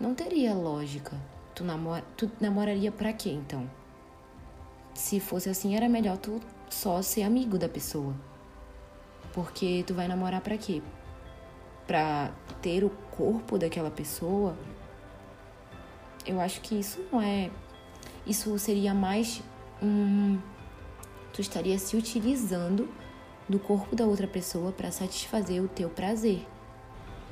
não 0.00 0.14
teria 0.14 0.52
lógica. 0.52 1.16
Tu, 1.54 1.62
namora, 1.64 2.04
tu 2.16 2.30
namoraria 2.40 2.90
pra 2.90 3.12
quê, 3.12 3.30
então? 3.30 3.70
Se 4.94 5.20
fosse 5.20 5.48
assim, 5.48 5.76
era 5.76 5.88
melhor 5.88 6.16
tu 6.16 6.40
só 6.68 7.00
ser 7.00 7.22
amigo 7.22 7.56
da 7.56 7.68
pessoa. 7.68 8.14
Porque 9.32 9.84
tu 9.86 9.94
vai 9.94 10.08
namorar 10.08 10.40
para 10.40 10.58
quê? 10.58 10.82
Pra 11.86 12.32
ter 12.60 12.82
o 12.82 12.90
corpo 13.16 13.56
daquela 13.56 13.90
pessoa? 13.90 14.56
Eu 16.28 16.38
acho 16.40 16.60
que 16.60 16.78
isso 16.78 17.00
não 17.10 17.22
é. 17.22 17.50
Isso 18.26 18.56
seria 18.58 18.92
mais 18.92 19.42
um. 19.82 20.38
Tu 21.32 21.40
estaria 21.40 21.78
se 21.78 21.96
utilizando 21.96 22.86
do 23.48 23.58
corpo 23.58 23.96
da 23.96 24.04
outra 24.04 24.26
pessoa 24.26 24.70
para 24.70 24.90
satisfazer 24.90 25.62
o 25.62 25.68
teu 25.68 25.88
prazer. 25.88 26.46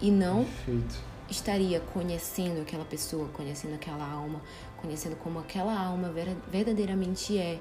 E 0.00 0.10
não 0.10 0.44
Perfeito. 0.44 0.96
estaria 1.28 1.78
conhecendo 1.78 2.62
aquela 2.62 2.86
pessoa, 2.86 3.28
conhecendo 3.28 3.74
aquela 3.74 4.10
alma, 4.10 4.40
conhecendo 4.78 5.14
como 5.16 5.38
aquela 5.38 5.78
alma 5.78 6.10
verdadeiramente 6.48 7.36
é. 7.36 7.60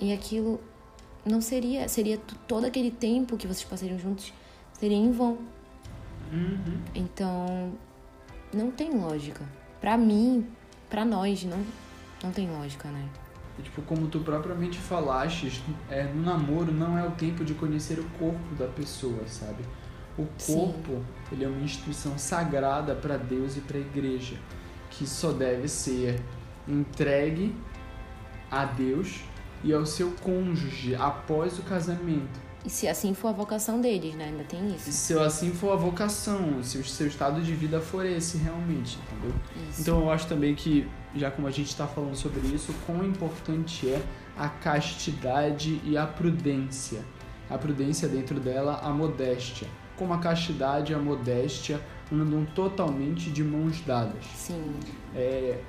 E 0.00 0.12
aquilo 0.12 0.60
não 1.24 1.40
seria, 1.40 1.88
seria 1.88 2.18
todo 2.46 2.66
aquele 2.66 2.92
tempo 2.92 3.36
que 3.36 3.48
vocês 3.48 3.64
passariam 3.64 3.98
juntos 3.98 4.32
seria 4.74 4.96
em 4.96 5.10
vão. 5.10 5.38
Uhum. 6.32 6.80
Então, 6.94 7.72
não 8.52 8.70
tem 8.70 8.90
lógica. 8.90 9.44
Pra 9.80 9.96
mim, 9.96 10.46
pra 10.88 11.04
nós, 11.04 11.44
não, 11.44 11.64
não 12.22 12.32
tem 12.32 12.50
lógica, 12.50 12.88
né? 12.88 13.08
Tipo, 13.62 13.80
como 13.82 14.06
tu 14.08 14.20
propriamente 14.20 14.78
falaste, 14.78 15.62
é, 15.90 16.04
no 16.04 16.22
namoro 16.22 16.72
não 16.72 16.98
é 16.98 17.06
o 17.06 17.12
tempo 17.12 17.44
de 17.44 17.54
conhecer 17.54 17.98
o 17.98 18.04
corpo 18.18 18.54
da 18.58 18.66
pessoa, 18.66 19.26
sabe? 19.26 19.64
O 20.18 20.26
corpo, 20.46 20.92
Sim. 20.92 21.04
ele 21.32 21.44
é 21.44 21.48
uma 21.48 21.62
instituição 21.62 22.18
sagrada 22.18 22.94
para 22.94 23.16
Deus 23.16 23.56
e 23.56 23.60
para 23.60 23.78
a 23.78 23.80
igreja, 23.80 24.36
que 24.90 25.06
só 25.06 25.32
deve 25.32 25.68
ser 25.68 26.20
entregue 26.68 27.54
a 28.50 28.64
Deus 28.64 29.20
e 29.64 29.72
ao 29.72 29.86
seu 29.86 30.12
cônjuge 30.22 30.94
após 30.94 31.58
o 31.58 31.62
casamento. 31.62 32.45
E 32.66 32.70
se 32.70 32.88
assim 32.88 33.14
for 33.14 33.28
a 33.28 33.32
vocação 33.32 33.80
deles, 33.80 34.16
né? 34.16 34.24
Ainda 34.24 34.42
tem 34.42 34.74
isso. 34.74 34.90
E 34.90 34.92
se 34.92 35.16
assim 35.16 35.52
for 35.52 35.72
a 35.72 35.76
vocação, 35.76 36.60
se 36.64 36.78
o 36.78 36.84
seu 36.84 37.06
estado 37.06 37.40
de 37.40 37.54
vida 37.54 37.80
for 37.80 38.04
esse 38.04 38.36
realmente, 38.38 38.98
entendeu? 39.06 39.36
Isso. 39.70 39.82
Então 39.82 40.00
eu 40.00 40.10
acho 40.10 40.26
também 40.26 40.52
que, 40.52 40.88
já 41.14 41.30
como 41.30 41.46
a 41.46 41.52
gente 41.52 41.68
está 41.68 41.86
falando 41.86 42.16
sobre 42.16 42.40
isso, 42.48 42.74
quão 42.84 43.04
importante 43.04 43.88
é 43.88 44.02
a 44.36 44.48
castidade 44.48 45.80
e 45.84 45.96
a 45.96 46.04
prudência. 46.06 47.04
A 47.48 47.56
prudência 47.56 48.08
dentro 48.08 48.40
dela, 48.40 48.80
a 48.82 48.90
modéstia. 48.90 49.68
Como 49.96 50.12
a 50.12 50.18
castidade 50.18 50.92
e 50.92 50.94
a 50.94 50.98
modéstia 50.98 51.80
andam 52.12 52.44
totalmente 52.46 53.30
de 53.30 53.44
mãos 53.44 53.80
dadas. 53.82 54.24
Sim. 54.34 54.74
É, 55.14 55.60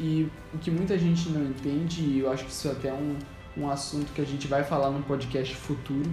e 0.00 0.28
o 0.52 0.58
que 0.58 0.70
muita 0.70 0.98
gente 0.98 1.28
não 1.28 1.44
entende, 1.44 2.02
e 2.02 2.18
eu 2.18 2.30
acho 2.32 2.44
que 2.44 2.50
isso 2.50 2.66
é 2.66 2.72
até 2.72 2.92
um, 2.92 3.16
um 3.56 3.70
assunto 3.70 4.12
que 4.12 4.20
a 4.20 4.26
gente 4.26 4.48
vai 4.48 4.64
falar 4.64 4.90
no 4.90 5.02
podcast 5.04 5.54
futuro, 5.54 6.10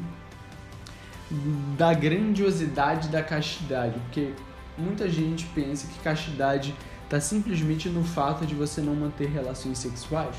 da 1.78 1.94
grandiosidade 1.94 3.10
da 3.10 3.22
castidade, 3.22 4.00
porque 4.06 4.34
muita 4.78 5.10
gente 5.10 5.46
pensa 5.48 5.88
que 5.88 6.00
castidade 6.00 6.74
está 7.04 7.20
simplesmente 7.20 7.90
no 7.90 8.04
fato 8.04 8.46
de 8.46 8.56
você 8.56 8.82
não 8.82 8.96
manter 8.96 9.30
relações 9.30 9.78
sexuais, 9.78 10.36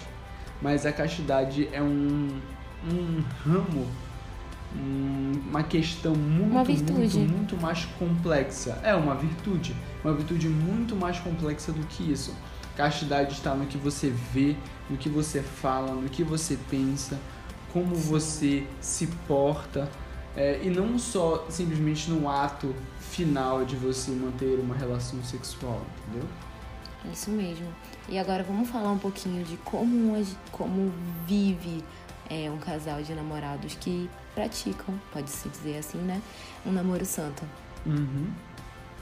mas 0.63 0.87
a 0.87 0.93
castidade 0.93 1.69
é 1.73 1.83
um, 1.83 2.29
um 2.85 3.23
ramo, 3.45 3.87
uma 5.49 5.63
questão 5.63 6.15
muito, 6.15 6.51
uma 6.51 6.65
muito, 6.65 7.19
muito 7.19 7.57
mais 7.57 7.85
complexa. 7.99 8.79
É 8.83 8.95
uma 8.95 9.15
virtude, 9.15 9.75
uma 10.05 10.15
virtude 10.15 10.49
muito 10.49 10.95
mais 10.95 11.19
complexa 11.21 11.73
do 11.73 11.87
que 11.87 12.11
isso. 12.11 12.35
Castidade 12.77 13.33
está 13.33 13.55
no 13.55 13.67
que 13.67 13.77
você 13.77 14.13
vê, 14.33 14.57
no 14.89 14.97
que 14.97 15.09
você 15.09 15.43
fala, 15.43 15.93
no 15.93 16.09
que 16.09 16.23
você 16.23 16.59
pensa, 16.71 17.19
como 17.73 17.95
você 17.95 18.65
se 18.81 19.07
porta 19.27 19.89
é, 20.39 20.61
e 20.63 20.71
não 20.71 20.97
só 20.97 21.45
simplesmente 21.51 22.09
no 22.09 22.29
ato 22.31 22.73
final 23.01 23.65
de 23.65 23.75
você 23.75 24.13
manter 24.13 24.61
uma 24.61 24.73
relação 24.73 25.21
sexual, 25.25 25.83
entendeu? 26.07 26.29
Isso 27.13 27.29
mesmo. 27.31 27.67
E 28.09 28.17
agora 28.17 28.45
vamos 28.45 28.69
falar 28.69 28.93
um 28.93 28.99
pouquinho 28.99 29.45
de 29.45 29.57
como, 29.59 30.25
como 30.53 30.93
vive 31.27 31.83
é, 32.31 32.49
um 32.49 32.59
casal 32.59 33.03
de 33.03 33.13
namorados 33.15 33.75
que 33.81 34.09
praticam, 34.33 34.95
pode-se 35.13 35.49
dizer 35.49 35.79
assim, 35.79 35.99
né? 35.99 36.23
Um 36.65 36.71
namoro 36.71 37.05
santo. 37.05 37.43
Uhum. 37.85 38.31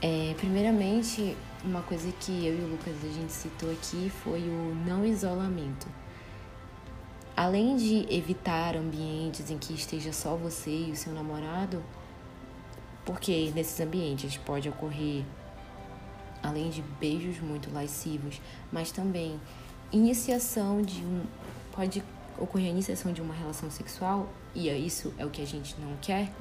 É, 0.01 0.33
primeiramente, 0.37 1.37
uma 1.63 1.83
coisa 1.83 2.11
que 2.19 2.31
eu 2.47 2.55
e 2.55 2.61
o 2.63 2.67
Lucas 2.69 2.95
a 3.03 3.13
gente 3.13 3.31
citou 3.31 3.71
aqui 3.71 4.11
foi 4.23 4.41
o 4.41 4.75
não 4.87 5.05
isolamento. 5.05 5.87
Além 7.37 7.77
de 7.77 8.11
evitar 8.11 8.75
ambientes 8.75 9.51
em 9.51 9.59
que 9.59 9.71
esteja 9.71 10.11
só 10.11 10.35
você 10.35 10.71
e 10.71 10.91
o 10.91 10.95
seu 10.95 11.13
namorado, 11.13 11.83
porque 13.05 13.51
nesses 13.53 13.79
ambientes 13.79 14.37
pode 14.37 14.67
ocorrer, 14.67 15.23
além 16.41 16.71
de 16.71 16.81
beijos 16.99 17.39
muito 17.39 17.71
lascivos, 17.71 18.41
mas 18.71 18.91
também 18.91 19.39
iniciação 19.91 20.81
de 20.81 20.99
um. 21.03 21.21
Pode 21.71 22.03
ocorrer 22.39 22.69
a 22.69 22.71
iniciação 22.71 23.13
de 23.13 23.21
uma 23.21 23.35
relação 23.35 23.69
sexual, 23.69 24.27
e 24.55 24.67
é 24.67 24.75
isso 24.75 25.13
é 25.19 25.23
o 25.23 25.29
que 25.29 25.43
a 25.43 25.45
gente 25.45 25.79
não 25.79 25.95
quer. 26.01 26.31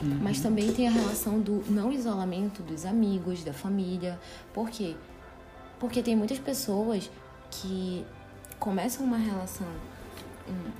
Uhum. 0.00 0.20
Mas 0.22 0.38
também 0.38 0.72
tem 0.72 0.86
a 0.86 0.92
relação 0.92 1.40
do 1.40 1.64
não 1.68 1.92
isolamento 1.92 2.62
dos 2.62 2.86
amigos, 2.86 3.42
da 3.42 3.52
família. 3.52 4.16
Por 4.54 4.70
quê? 4.70 4.94
Porque 5.80 6.04
tem 6.04 6.14
muitas 6.14 6.38
pessoas 6.38 7.10
que 7.50 8.06
começam 8.60 9.04
uma 9.04 9.18
relação 9.18 9.66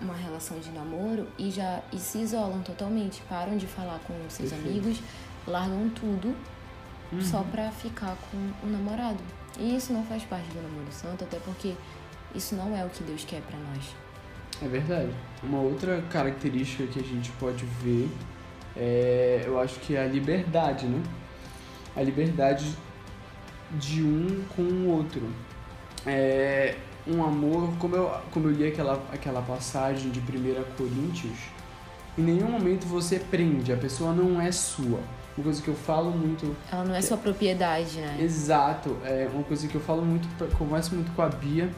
uma 0.00 0.14
relação 0.14 0.58
de 0.58 0.70
namoro 0.70 1.26
e 1.38 1.50
já 1.50 1.80
e 1.92 1.99
se 1.99 2.18
isolam 2.18 2.61
totalmente, 2.62 3.23
param 3.28 3.56
de 3.56 3.66
falar 3.66 3.99
com 4.06 4.14
seus 4.28 4.50
Perfeito. 4.50 4.68
amigos, 4.68 5.00
largam 5.46 5.88
tudo 5.90 6.35
uhum. 7.12 7.20
só 7.20 7.42
pra 7.42 7.70
ficar 7.70 8.16
com 8.30 8.66
o 8.66 8.70
namorado. 8.70 9.18
E 9.58 9.76
isso 9.76 9.92
não 9.92 10.04
faz 10.04 10.23
parte 10.25 10.49
do 10.49 10.62
namoro 10.62 10.92
santo, 10.92 11.25
até 11.25 11.38
porque 11.38 11.75
isso 12.35 12.54
não 12.54 12.76
é 12.76 12.85
o 12.85 12.88
que 12.88 13.02
Deus 13.02 13.25
quer 13.25 13.40
para 13.42 13.58
nós. 13.58 13.94
É 14.62 14.68
verdade. 14.68 15.11
Uma 15.42 15.61
outra 15.61 16.02
característica 16.11 16.87
que 16.87 17.00
a 17.00 17.02
gente 17.02 17.30
pode 17.32 17.64
ver 17.64 18.08
é, 18.76 19.42
eu 19.46 19.58
acho 19.58 19.80
que 19.80 19.96
é 19.96 20.04
a 20.04 20.06
liberdade, 20.06 20.87
né? 20.87 21.02
A 21.96 22.02
liberdade 22.02 22.76
de 23.73 24.02
um 24.02 24.44
com 24.54 24.62
o 24.62 24.90
outro. 24.90 25.23
É, 26.04 26.76
um 27.06 27.22
amor, 27.22 27.72
como 27.78 27.94
eu, 27.96 28.10
como 28.32 28.48
eu 28.48 28.52
li 28.52 28.66
aquela, 28.66 29.02
aquela 29.12 29.42
passagem 29.42 30.10
de 30.10 30.20
1 30.20 30.22
Coríntios, 30.76 31.38
em 32.18 32.22
nenhum 32.22 32.50
momento 32.50 32.86
você 32.86 33.18
prende, 33.18 33.72
a 33.72 33.76
pessoa 33.76 34.12
não 34.12 34.40
é 34.40 34.50
sua. 34.50 35.00
Uma 35.36 35.44
coisa 35.44 35.60
que 35.60 35.68
eu 35.68 35.75
falo 35.75 36.10
muito. 36.10 36.56
Ela 36.72 36.84
não 36.84 36.94
é 36.94 37.02
sua 37.02 37.18
propriedade, 37.18 37.98
né? 37.98 38.16
Exato. 38.20 38.96
É 39.04 39.28
uma 39.32 39.42
coisa 39.44 39.68
que 39.68 39.75
eu 39.75 39.80
falo 39.82 40.02
muito, 40.02 40.26
converso 40.56 40.94
muito 40.94 41.12
com 41.12 41.20
a 41.20 41.28
Bia, 41.28 41.70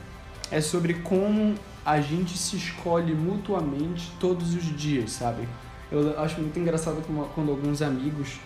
é 0.50 0.60
sobre 0.60 0.94
como 0.94 1.56
a 1.84 2.00
gente 2.00 2.38
se 2.38 2.56
escolhe 2.56 3.14
mutuamente 3.14 4.12
todos 4.20 4.54
os 4.54 4.64
dias, 4.76 5.10
sabe? 5.10 5.48
Eu 5.90 6.20
acho 6.20 6.40
muito 6.40 6.58
engraçado 6.58 7.02
quando 7.34 7.50
alguns 7.50 7.82
amigos 7.82 8.38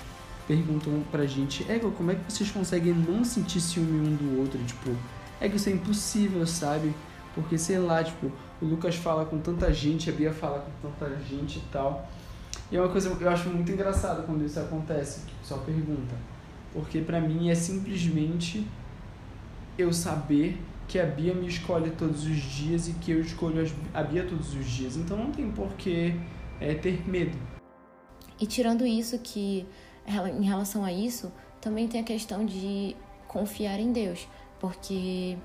perguntam 0.46 1.02
pra 1.10 1.26
gente, 1.26 1.70
Ego, 1.70 1.90
como 1.92 2.10
é 2.10 2.14
que 2.14 2.32
vocês 2.32 2.50
conseguem 2.50 2.94
não 2.94 3.24
sentir 3.24 3.60
ciúme 3.60 4.08
um 4.08 4.14
do 4.14 4.40
outro? 4.40 4.58
Tipo, 4.64 4.96
é 5.42 5.48
que 5.48 5.56
isso 5.56 5.68
é 5.68 5.72
impossível, 5.72 6.46
sabe? 6.46 6.94
Porque, 7.34 7.58
sei 7.58 7.78
lá, 7.78 8.02
tipo, 8.04 8.30
o 8.60 8.64
Lucas 8.64 8.94
fala 8.94 9.24
com 9.24 9.38
tanta 9.38 9.72
gente, 9.72 10.08
a 10.08 10.12
Bia 10.12 10.32
fala 10.32 10.60
com 10.60 10.88
tanta 10.88 11.16
gente 11.24 11.58
e 11.58 11.62
tal. 11.72 12.08
E 12.70 12.76
é 12.76 12.80
uma 12.80 12.88
coisa 12.88 13.08
eu 13.08 13.28
acho 13.28 13.48
muito 13.48 13.72
engraçado 13.72 14.24
quando 14.24 14.44
isso 14.44 14.60
acontece, 14.60 15.26
que 15.26 15.34
pessoal 15.34 15.60
pergunta. 15.60 16.14
Porque 16.72 17.00
pra 17.00 17.20
mim 17.20 17.50
é 17.50 17.54
simplesmente 17.56 18.64
eu 19.76 19.92
saber 19.92 20.62
que 20.86 20.98
a 20.98 21.06
Bia 21.06 21.34
me 21.34 21.48
escolhe 21.48 21.90
todos 21.90 22.24
os 22.24 22.36
dias 22.36 22.86
e 22.86 22.92
que 22.92 23.10
eu 23.10 23.20
escolho 23.20 23.68
a 23.92 24.02
Bia 24.02 24.24
todos 24.24 24.54
os 24.54 24.64
dias. 24.64 24.96
Então 24.96 25.16
não 25.16 25.32
tem 25.32 25.50
porquê 25.50 26.14
é, 26.60 26.74
ter 26.74 27.02
medo. 27.08 27.36
E 28.40 28.46
tirando 28.46 28.86
isso 28.86 29.18
que 29.18 29.66
em 30.06 30.44
relação 30.44 30.84
a 30.84 30.92
isso, 30.92 31.32
também 31.60 31.88
tem 31.88 32.00
a 32.00 32.04
questão 32.04 32.44
de 32.44 32.94
confiar 33.26 33.80
em 33.80 33.92
Deus. 33.92 34.26
Porque 34.62 35.36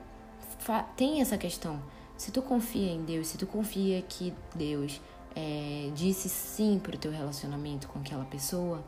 tem 0.96 1.22
essa 1.22 1.40
questão. 1.40 1.82
Se 2.16 2.32
tu 2.32 2.40
confia 2.40 2.92
em 2.92 3.04
Deus, 3.04 3.28
se 3.30 3.38
tu 3.38 3.48
confia 3.48 4.00
que 4.04 4.32
Deus 4.54 5.02
é, 5.36 5.90
disse 5.96 6.30
sim 6.30 6.78
pro 6.78 6.96
teu 7.00 7.12
relacionamento 7.12 7.88
com 7.88 7.98
aquela 7.98 8.26
pessoa, 8.26 8.84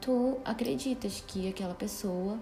tu 0.00 0.38
acreditas 0.44 1.24
que 1.26 1.48
aquela 1.48 1.74
pessoa, 1.74 2.38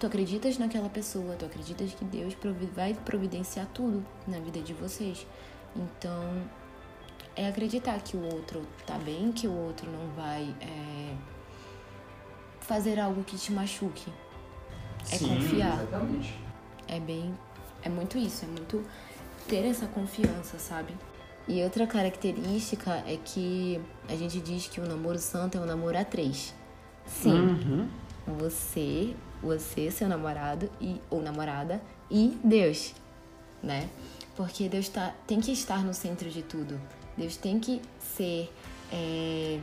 tu 0.00 0.06
acreditas 0.06 0.58
naquela 0.58 0.88
pessoa, 0.88 1.36
tu 1.36 1.44
acreditas 1.44 1.94
que 1.94 2.04
Deus 2.04 2.36
vai 2.74 2.92
providenciar 2.92 3.68
tudo 3.72 4.04
na 4.26 4.40
vida 4.40 4.60
de 4.60 4.74
vocês. 4.74 5.24
Então, 5.76 6.42
é 7.36 7.46
acreditar 7.46 8.00
que 8.00 8.16
o 8.16 8.34
outro 8.34 8.66
tá 8.84 8.98
bem, 8.98 9.30
que 9.30 9.46
o 9.46 9.56
outro 9.56 9.88
não 9.88 10.08
vai 10.16 10.52
é, 10.60 11.14
fazer 12.60 12.98
algo 12.98 13.22
que 13.22 13.38
te 13.38 13.52
machuque. 13.52 14.12
É 15.10 15.16
Sim, 15.16 15.28
confiar. 15.28 15.82
Exatamente. 15.82 16.34
É 16.88 17.00
bem. 17.00 17.34
É 17.82 17.88
muito 17.88 18.18
isso, 18.18 18.44
é 18.44 18.48
muito 18.48 18.84
ter 19.48 19.64
essa 19.64 19.86
confiança, 19.86 20.58
sabe? 20.58 20.94
E 21.48 21.62
outra 21.62 21.86
característica 21.86 23.02
é 23.06 23.18
que 23.24 23.80
a 24.08 24.14
gente 24.14 24.40
diz 24.40 24.68
que 24.68 24.80
o 24.80 24.86
namoro 24.86 25.18
santo 25.18 25.58
é 25.58 25.60
um 25.60 25.66
namoro 25.66 25.98
a 25.98 26.04
três. 26.04 26.54
Sim. 27.06 27.32
Uhum. 27.32 27.88
Você, 28.38 29.16
você, 29.42 29.90
seu 29.90 30.08
namorado 30.08 30.70
e 30.80 31.00
ou 31.10 31.20
namorada 31.20 31.82
e 32.08 32.38
Deus, 32.44 32.94
né? 33.62 33.88
Porque 34.36 34.68
Deus 34.68 34.88
tá, 34.88 35.12
tem 35.26 35.40
que 35.40 35.50
estar 35.50 35.82
no 35.84 35.92
centro 35.92 36.30
de 36.30 36.42
tudo. 36.42 36.80
Deus 37.16 37.36
tem 37.36 37.58
que 37.58 37.82
ser 37.98 38.50
é, 38.92 39.58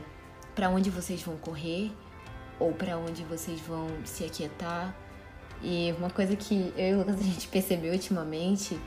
para 0.54 0.68
onde 0.68 0.90
vocês 0.90 1.22
vão 1.22 1.36
correr, 1.36 1.90
ou 2.58 2.72
para 2.72 2.98
onde 2.98 3.24
vocês 3.24 3.60
vão 3.60 3.88
se 4.04 4.24
aquietar. 4.24 4.94
E 5.62 5.94
uma 5.98 6.10
coisa 6.10 6.34
que 6.36 6.72
eu 6.76 6.88
e 6.88 6.94
o 6.94 6.98
Lucas 6.98 7.20
a 7.20 7.22
gente 7.22 7.46
percebeu 7.48 7.92
ultimamente, 7.92 8.78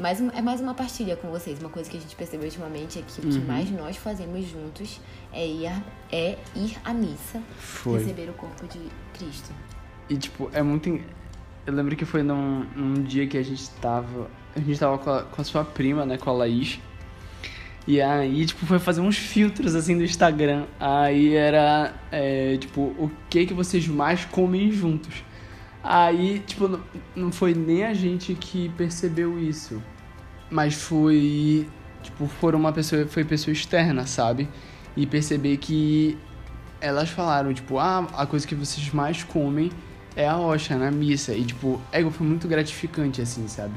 mais 0.00 0.20
uma, 0.20 0.32
é 0.32 0.42
mais 0.42 0.60
uma 0.60 0.74
partilha 0.74 1.16
com 1.16 1.28
vocês, 1.30 1.60
uma 1.60 1.68
coisa 1.68 1.88
que 1.88 1.96
a 1.96 2.00
gente 2.00 2.16
percebeu 2.16 2.46
ultimamente 2.46 2.98
é 2.98 3.02
que 3.02 3.20
o 3.20 3.30
que 3.30 3.38
Uhum. 3.38 3.44
mais 3.46 3.70
nós 3.70 3.96
fazemos 3.96 4.44
juntos 4.48 5.00
é 5.32 5.46
ir, 5.46 5.66
a- 5.66 5.82
é 6.10 6.38
ir 6.56 6.76
à 6.84 6.92
missa, 6.92 7.40
Foi. 7.58 7.98
receber 8.00 8.28
o 8.28 8.32
corpo 8.32 8.66
de 8.66 8.80
Cristo. 9.16 9.52
E, 10.10 10.16
tipo, 10.16 10.50
é 10.52 10.62
muito. 10.62 10.88
Eu 11.64 11.72
lembro 11.72 11.94
que 11.94 12.04
foi 12.04 12.22
num, 12.24 12.64
num 12.74 12.94
dia 13.04 13.26
que 13.28 13.38
a 13.38 13.42
gente 13.42 13.70
tava. 13.80 14.28
A 14.56 14.58
gente 14.60 14.78
tava 14.78 14.98
com 14.98 15.10
a, 15.10 15.22
com 15.22 15.40
a 15.40 15.44
sua 15.44 15.64
prima, 15.64 16.04
né? 16.04 16.18
Com 16.18 16.30
a 16.30 16.32
Laís. 16.32 16.80
E 17.86 18.00
aí, 18.00 18.44
tipo, 18.46 18.66
foi 18.66 18.78
fazer 18.80 19.00
uns 19.00 19.16
filtros 19.16 19.74
assim 19.76 19.96
do 19.96 20.02
Instagram. 20.04 20.64
Aí 20.80 21.34
era, 21.34 21.94
é, 22.10 22.56
tipo, 22.56 22.80
o 22.80 23.10
que 23.30 23.46
que 23.46 23.54
vocês 23.54 23.86
mais 23.86 24.24
comem 24.24 24.70
juntos. 24.72 25.22
Aí, 25.82 26.38
tipo, 26.46 26.80
não, 27.16 27.32
foi 27.32 27.54
nem 27.54 27.84
a 27.84 27.92
gente 27.92 28.34
que 28.34 28.68
percebeu 28.70 29.38
isso. 29.38 29.82
Mas 30.50 30.74
foi, 30.74 31.66
tipo, 32.02 32.26
foram 32.26 32.58
uma 32.58 32.72
pessoa, 32.72 33.06
foi 33.06 33.24
pessoa 33.24 33.52
externa, 33.52 34.06
sabe? 34.06 34.48
E 34.96 35.06
perceber 35.06 35.56
que 35.56 36.16
elas 36.80 37.08
falaram, 37.08 37.52
tipo, 37.52 37.78
ah, 37.78 38.06
a 38.14 38.26
coisa 38.26 38.46
que 38.46 38.54
vocês 38.54 38.92
mais 38.92 39.24
comem 39.24 39.70
é 40.14 40.28
a 40.28 40.34
rocha 40.34 40.76
na 40.76 40.90
missa. 40.90 41.32
E, 41.32 41.44
tipo, 41.44 41.80
é, 41.90 42.02
foi 42.10 42.26
muito 42.26 42.46
gratificante, 42.46 43.20
assim, 43.20 43.48
sabe? 43.48 43.74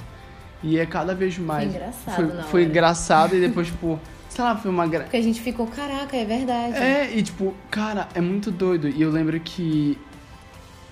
E 0.62 0.78
é 0.78 0.86
cada 0.86 1.16
vez 1.16 1.38
mais. 1.38 1.70
engraçado 1.74 2.16
Foi, 2.16 2.26
na 2.26 2.44
foi 2.44 2.62
hora. 2.62 2.70
engraçado 2.70 3.36
e 3.36 3.40
depois, 3.40 3.68
tipo, 3.68 4.00
sei 4.30 4.44
lá, 4.44 4.56
foi 4.56 4.70
uma. 4.72 4.88
Gra... 4.88 5.02
Porque 5.02 5.18
a 5.18 5.22
gente 5.22 5.42
ficou, 5.42 5.68
caraca, 5.68 6.16
é 6.16 6.26
verdade. 6.26 6.76
É, 6.76 7.16
e 7.16 7.22
tipo, 7.24 7.54
cara, 7.70 8.08
é 8.14 8.22
muito 8.22 8.52
doido. 8.52 8.90
E 8.90 9.02
eu 9.02 9.12
lembro 9.12 9.40
que 9.40 9.98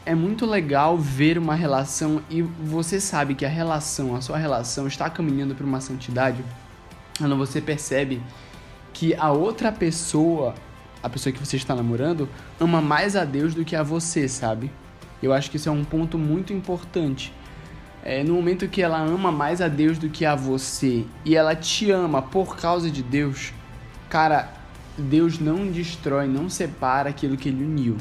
é 0.05 0.13
muito 0.13 0.45
legal 0.45 0.97
ver 0.97 1.37
uma 1.37 1.55
relação 1.55 2.21
e 2.29 2.41
você 2.41 2.99
sabe 2.99 3.35
que 3.35 3.45
a 3.45 3.49
relação, 3.49 4.15
a 4.15 4.21
sua 4.21 4.37
relação 4.37 4.87
está 4.87 5.09
caminhando 5.09 5.55
para 5.55 5.65
uma 5.65 5.79
santidade 5.79 6.43
quando 7.17 7.37
você 7.37 7.61
percebe 7.61 8.21
que 8.91 9.15
a 9.15 9.31
outra 9.31 9.71
pessoa, 9.71 10.53
a 11.01 11.09
pessoa 11.09 11.31
que 11.31 11.39
você 11.39 11.55
está 11.55 11.73
namorando, 11.73 12.27
ama 12.59 12.81
mais 12.81 13.15
a 13.15 13.23
Deus 13.23 13.53
do 13.53 13.63
que 13.63 13.75
a 13.75 13.83
você, 13.83 14.27
sabe? 14.27 14.71
Eu 15.21 15.31
acho 15.31 15.49
que 15.49 15.57
isso 15.57 15.69
é 15.69 15.71
um 15.71 15.83
ponto 15.83 16.17
muito 16.17 16.51
importante. 16.51 17.33
É, 18.03 18.23
no 18.23 18.33
momento 18.33 18.67
que 18.67 18.81
ela 18.81 18.99
ama 18.99 19.31
mais 19.31 19.61
a 19.61 19.69
Deus 19.69 19.97
do 19.97 20.09
que 20.09 20.25
a 20.25 20.35
você 20.35 21.05
e 21.23 21.35
ela 21.35 21.55
te 21.55 21.89
ama 21.89 22.21
por 22.21 22.57
causa 22.57 22.91
de 22.91 23.01
Deus, 23.01 23.53
cara, 24.09 24.51
Deus 24.97 25.39
não 25.39 25.71
destrói, 25.71 26.27
não 26.27 26.49
separa 26.49 27.09
aquilo 27.09 27.37
que 27.37 27.47
ele 27.47 27.63
uniu. 27.63 27.95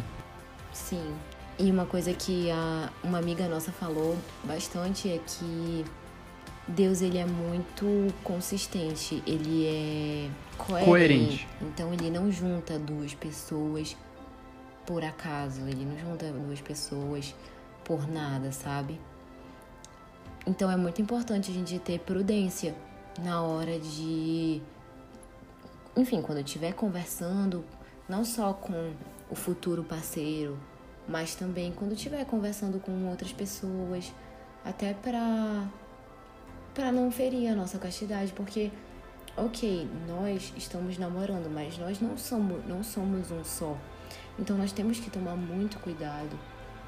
Sim. 0.73 1.13
E 1.59 1.71
uma 1.71 1.87
coisa 1.87 2.13
que 2.13 2.51
a, 2.51 2.91
uma 3.05 3.19
amiga 3.19 3.47
nossa 3.49 3.71
falou 3.71 4.17
bastante 4.45 5.09
é 5.09 5.19
que 5.19 5.85
Deus 6.67 7.03
ele 7.03 7.19
é 7.19 7.27
muito 7.27 8.13
consistente, 8.25 9.23
ele 9.27 9.67
é 9.67 10.31
coerente. 10.57 10.89
Coerente. 10.89 11.49
Então 11.61 11.93
ele 11.93 12.11
não 12.11 12.31
junta 12.31 12.79
duas 12.79 13.15
pessoas 13.15 13.97
por 14.87 15.05
acaso, 15.05 15.61
ele 15.69 15.85
não 15.85 15.99
junta 15.99 16.33
duas 16.33 16.61
pessoas 16.61 17.35
por 17.85 18.09
nada, 18.09 18.51
sabe? 18.51 19.01
Então 20.47 20.71
é 20.71 20.77
muito 20.77 21.01
importante 21.01 21.51
a 21.51 21.55
gente 21.55 21.79
ter 21.79 22.01
prudência 22.01 22.75
na 23.21 23.43
hora 23.43 23.79
de 23.79 24.63
enfim, 25.97 26.23
quando 26.23 26.39
eu 26.39 26.45
estiver 26.45 26.73
conversando, 26.73 27.65
não 28.09 28.25
só 28.25 28.55
com 28.55 28.93
o 29.31 29.35
futuro 29.35 29.85
parceiro, 29.85 30.59
mas 31.09 31.35
também 31.35 31.73
quando 31.73 31.93
estiver 31.93 32.25
conversando 32.25 32.79
com 32.81 33.09
outras 33.09 33.33
pessoas, 33.33 34.13
até 34.65 34.95
pra 34.95 35.69
para 36.75 36.91
não 36.91 37.11
ferir 37.11 37.49
a 37.49 37.55
nossa 37.55 37.79
castidade, 37.79 38.33
porque 38.33 38.71
OK, 39.37 39.89
nós 40.07 40.53
estamos 40.57 40.99
namorando, 40.99 41.51
mas 41.51 41.79
nós 41.79 42.01
não 42.01 42.17
somos 42.17 42.65
não 42.67 42.83
somos 42.83 43.31
um 43.31 43.45
só. 43.45 43.77
Então 44.39 44.57
nós 44.57 44.73
temos 44.73 44.99
que 44.99 45.11
tomar 45.11 45.37
muito 45.37 45.79
cuidado 45.79 46.39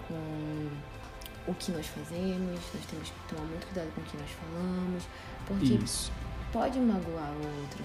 com 0.09 1.51
o 1.51 1.55
que 1.55 1.73
nós 1.73 1.87
fazemos, 1.87 2.61
nós 2.75 2.87
temos 2.91 3.11
que 3.11 3.35
tomar 3.35 3.45
muito 3.47 3.67
cuidado 3.67 3.93
com 3.95 4.01
o 4.01 4.05
que 4.05 4.17
nós 4.17 4.31
falamos, 4.31 5.05
porque 5.47 5.85
Isso. 5.85 6.11
pode 6.53 6.79
magoar 6.79 7.33
o 7.33 7.61
outro. 7.61 7.85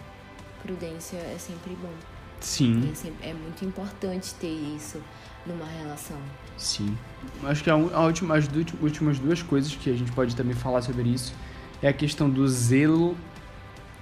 Prudência 0.61 1.17
é 1.17 1.37
sempre 1.37 1.75
bom. 1.75 2.18
Sim, 2.39 2.93
É, 3.21 3.29
é 3.29 3.33
muito 3.33 3.65
importante 3.65 4.33
ter 4.35 4.47
isso 4.75 5.01
numa 5.45 5.65
relação. 5.65 6.17
sim. 6.57 6.97
Acho 7.43 7.63
que 7.63 7.69
a, 7.69 7.73
a 7.73 8.05
última, 8.05 8.35
as 8.37 8.47
du- 8.47 8.65
últimas 8.81 9.19
duas 9.19 9.41
coisas 9.41 9.73
que 9.75 9.89
a 9.89 9.93
gente 9.95 10.11
pode 10.11 10.35
também 10.35 10.53
falar 10.55 10.81
sobre 10.81 11.09
isso 11.09 11.33
é 11.81 11.87
a 11.87 11.93
questão 11.93 12.29
do 12.29 12.47
zelo 12.47 13.17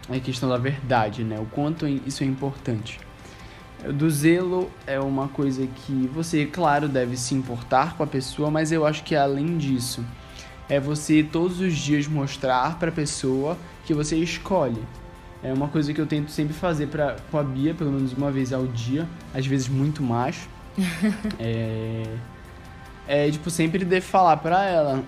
e 0.10 0.16
a 0.18 0.20
questão 0.20 0.50
da 0.50 0.58
verdade, 0.58 1.24
né? 1.24 1.40
O 1.40 1.46
quanto 1.46 1.88
isso 1.88 2.24
é 2.24 2.28
importante. 2.28 3.00
Do 3.94 4.10
zelo 4.10 4.72
é 4.88 5.00
uma 5.00 5.28
coisa 5.28 5.68
que 5.68 6.10
você, 6.14 6.46
claro, 6.46 6.88
deve 6.88 7.16
se 7.16 7.36
importar 7.36 7.96
com 7.96 8.04
a 8.04 8.08
pessoa, 8.08 8.50
mas 8.50 8.72
eu 8.72 8.86
acho 8.86 9.04
que 9.04 9.16
além 9.16 9.58
disso, 9.58 10.04
é 10.68 10.80
você 10.80 11.24
todos 11.24 11.60
os 11.60 11.76
dias 11.76 12.08
mostrar 12.08 12.78
pra 12.80 12.92
pessoa 12.92 13.58
que 13.86 13.94
você 13.94 14.16
escolhe. 14.18 14.82
É 15.44 15.54
uma 15.54 15.68
coisa 15.68 15.94
que 15.94 16.02
eu 16.02 16.08
tento 16.08 16.32
sempre 16.32 16.54
fazer 16.54 16.88
pra, 16.88 17.16
com 17.30 17.38
a 17.38 17.44
Bia, 17.44 17.74
pelo 17.74 17.92
menos 17.92 18.14
uma 18.14 18.32
vez 18.32 18.52
ao 18.52 18.66
dia, 18.66 19.08
às 19.34 19.46
vezes 19.46 19.68
muito 19.68 20.02
mais. 20.02 20.50
é, 21.40 22.04
é, 23.08 23.32
tipo, 23.32 23.50
sempre 23.50 23.86
de 23.86 24.02
falar 24.02 24.38
pra 24.38 24.66
ela, 24.66 25.04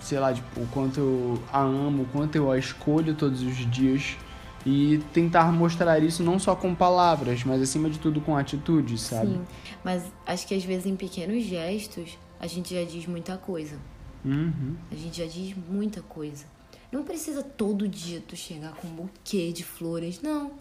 sei 0.00 0.18
lá, 0.18 0.32
tipo, 0.32 0.60
o 0.60 0.66
quanto 0.68 1.00
eu 1.00 1.42
a 1.52 1.60
amo, 1.60 2.02
o 2.02 2.06
quanto 2.06 2.36
eu 2.36 2.50
a 2.50 2.58
escolho 2.58 3.14
todos 3.14 3.42
os 3.42 3.70
dias. 3.70 4.16
E 4.64 5.02
tentar 5.12 5.50
mostrar 5.50 6.00
isso 6.00 6.22
não 6.22 6.38
só 6.38 6.54
com 6.54 6.72
palavras, 6.72 7.42
mas 7.42 7.60
acima 7.60 7.90
de 7.90 7.98
tudo 7.98 8.20
com 8.20 8.36
atitudes, 8.36 9.00
sabe? 9.00 9.32
Sim. 9.32 9.42
Mas 9.82 10.04
acho 10.24 10.46
que 10.46 10.54
às 10.54 10.64
vezes 10.64 10.86
em 10.86 10.94
pequenos 10.94 11.42
gestos 11.42 12.16
a 12.38 12.46
gente 12.46 12.72
já 12.72 12.84
diz 12.84 13.06
muita 13.06 13.36
coisa. 13.36 13.76
Uhum. 14.24 14.76
A 14.90 14.94
gente 14.94 15.18
já 15.18 15.26
diz 15.26 15.56
muita 15.68 16.00
coisa. 16.00 16.44
Não 16.92 17.02
precisa 17.02 17.42
todo 17.42 17.88
dia 17.88 18.22
tu 18.28 18.36
chegar 18.36 18.74
com 18.74 18.86
um 18.86 18.90
buquê 18.90 19.50
de 19.50 19.64
flores, 19.64 20.20
não. 20.20 20.52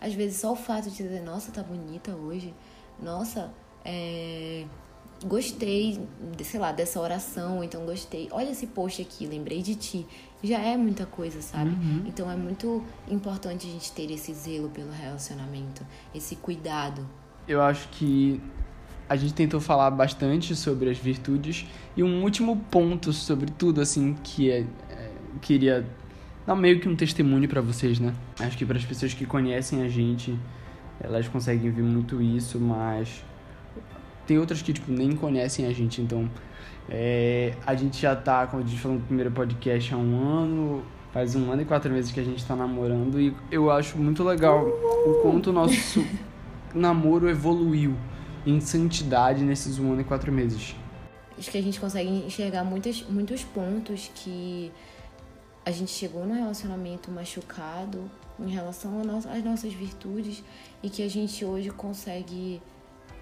Às 0.00 0.12
vezes 0.14 0.40
só 0.40 0.52
o 0.52 0.56
fato 0.56 0.90
de 0.90 0.96
dizer, 0.96 1.22
nossa, 1.22 1.52
tá 1.52 1.62
bonita 1.62 2.10
hoje. 2.14 2.52
Nossa, 3.00 3.50
é... 3.84 4.64
gostei, 5.24 6.00
de- 6.36 6.44
sei 6.44 6.60
lá, 6.60 6.72
dessa 6.72 7.00
oração, 7.00 7.62
então 7.62 7.84
gostei. 7.86 8.28
Olha 8.32 8.50
esse 8.50 8.66
post 8.66 9.00
aqui, 9.00 9.26
lembrei 9.26 9.62
de 9.62 9.74
ti. 9.74 10.06
Já 10.42 10.58
é 10.58 10.76
muita 10.76 11.06
coisa, 11.06 11.40
sabe? 11.40 11.70
Então 12.06 12.30
é 12.30 12.36
muito 12.36 12.84
importante 13.08 13.66
a 13.66 13.70
gente 13.70 13.90
ter 13.92 14.10
esse 14.10 14.34
zelo 14.34 14.68
pelo 14.68 14.90
relacionamento, 14.90 15.84
esse 16.14 16.36
cuidado. 16.36 17.08
Eu 17.48 17.62
acho 17.62 17.88
que 17.90 18.40
a 19.08 19.16
gente 19.16 19.32
tentou 19.34 19.60
falar 19.60 19.90
bastante 19.90 20.54
sobre 20.54 20.90
as 20.90 20.98
virtudes 20.98 21.64
e 21.96 22.02
um 22.02 22.22
último 22.22 22.56
ponto 22.70 23.12
sobre 23.12 23.50
tudo 23.50 23.80
assim 23.80 24.14
que 24.22 24.50
é, 24.50 24.66
queria 25.40 25.86
dar 26.46 26.54
meio 26.54 26.80
que 26.80 26.88
um 26.88 26.96
testemunho 26.96 27.48
pra 27.48 27.60
vocês, 27.60 27.98
né? 27.98 28.14
Acho 28.38 28.56
que 28.56 28.64
para 28.64 28.76
as 28.76 28.84
pessoas 28.84 29.12
que 29.12 29.26
conhecem 29.26 29.82
a 29.82 29.88
gente, 29.88 30.38
elas 31.00 31.26
conseguem 31.28 31.70
ver 31.70 31.82
muito 31.82 32.22
isso, 32.22 32.60
mas 32.60 33.24
tem 34.26 34.38
outras 34.38 34.62
que 34.62 34.72
tipo 34.72 34.90
nem 34.90 35.12
conhecem 35.12 35.66
a 35.66 35.72
gente, 35.72 36.00
então 36.00 36.30
é, 36.88 37.54
a 37.66 37.74
gente 37.74 38.00
já 38.00 38.14
tá, 38.14 38.46
como 38.46 38.62
a 38.62 38.66
gente 38.66 38.80
falou 38.80 38.98
no 38.98 39.04
primeiro 39.04 39.30
podcast, 39.30 39.92
há 39.92 39.96
um 39.96 40.20
ano, 40.20 40.82
faz 41.12 41.34
um 41.34 41.50
ano 41.50 41.62
e 41.62 41.64
quatro 41.64 41.92
meses 41.92 42.12
que 42.12 42.20
a 42.20 42.24
gente 42.24 42.44
tá 42.44 42.54
namorando 42.54 43.20
e 43.20 43.34
eu 43.50 43.70
acho 43.70 43.98
muito 43.98 44.22
legal 44.22 44.66
o 44.66 45.20
quanto 45.22 45.50
o 45.50 45.52
nosso 45.52 46.04
namoro 46.74 47.28
evoluiu 47.28 47.94
em 48.46 48.60
santidade 48.60 49.42
nesses 49.42 49.78
um 49.78 49.92
ano 49.92 50.02
e 50.02 50.04
quatro 50.04 50.30
meses. 50.30 50.76
Acho 51.38 51.50
que 51.50 51.58
a 51.58 51.62
gente 51.62 51.78
consegue 51.78 52.08
enxergar 52.08 52.64
muitas, 52.64 53.02
muitos 53.08 53.42
pontos 53.44 54.10
que 54.14 54.72
a 55.66 55.70
gente 55.72 55.90
chegou 55.90 56.24
no 56.24 56.32
relacionamento 56.34 57.10
machucado 57.10 58.08
em 58.40 58.48
relação 58.48 58.90
no- 59.04 59.18
às 59.18 59.44
nossas 59.44 59.72
virtudes 59.74 60.42
e 60.82 60.88
que 60.88 61.02
a 61.02 61.10
gente 61.10 61.44
hoje 61.44 61.68
consegue 61.70 62.62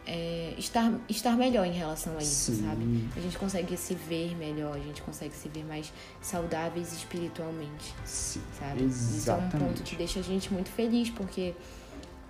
é, 0.06 0.52
estar, 0.58 0.92
estar 1.08 1.34
melhor 1.34 1.64
em 1.66 1.72
relação 1.72 2.12
a 2.18 2.22
isso, 2.22 2.52
Sim. 2.52 2.66
sabe? 2.68 3.08
A 3.16 3.20
gente 3.20 3.38
consegue 3.38 3.74
se 3.74 3.94
ver 3.94 4.36
melhor, 4.36 4.76
a 4.76 4.78
gente 4.78 5.00
consegue 5.00 5.34
se 5.34 5.48
ver 5.48 5.64
mais 5.64 5.90
saudáveis 6.20 6.92
espiritualmente, 6.92 7.94
Sim, 8.04 8.42
sabe? 8.60 8.84
Isso 8.84 9.30
é 9.30 9.32
um 9.32 9.36
ponto 9.48 9.54
exatamente. 9.56 9.82
que 9.84 9.96
deixa 9.96 10.20
a 10.20 10.22
gente 10.22 10.52
muito 10.52 10.68
feliz, 10.68 11.08
porque 11.08 11.54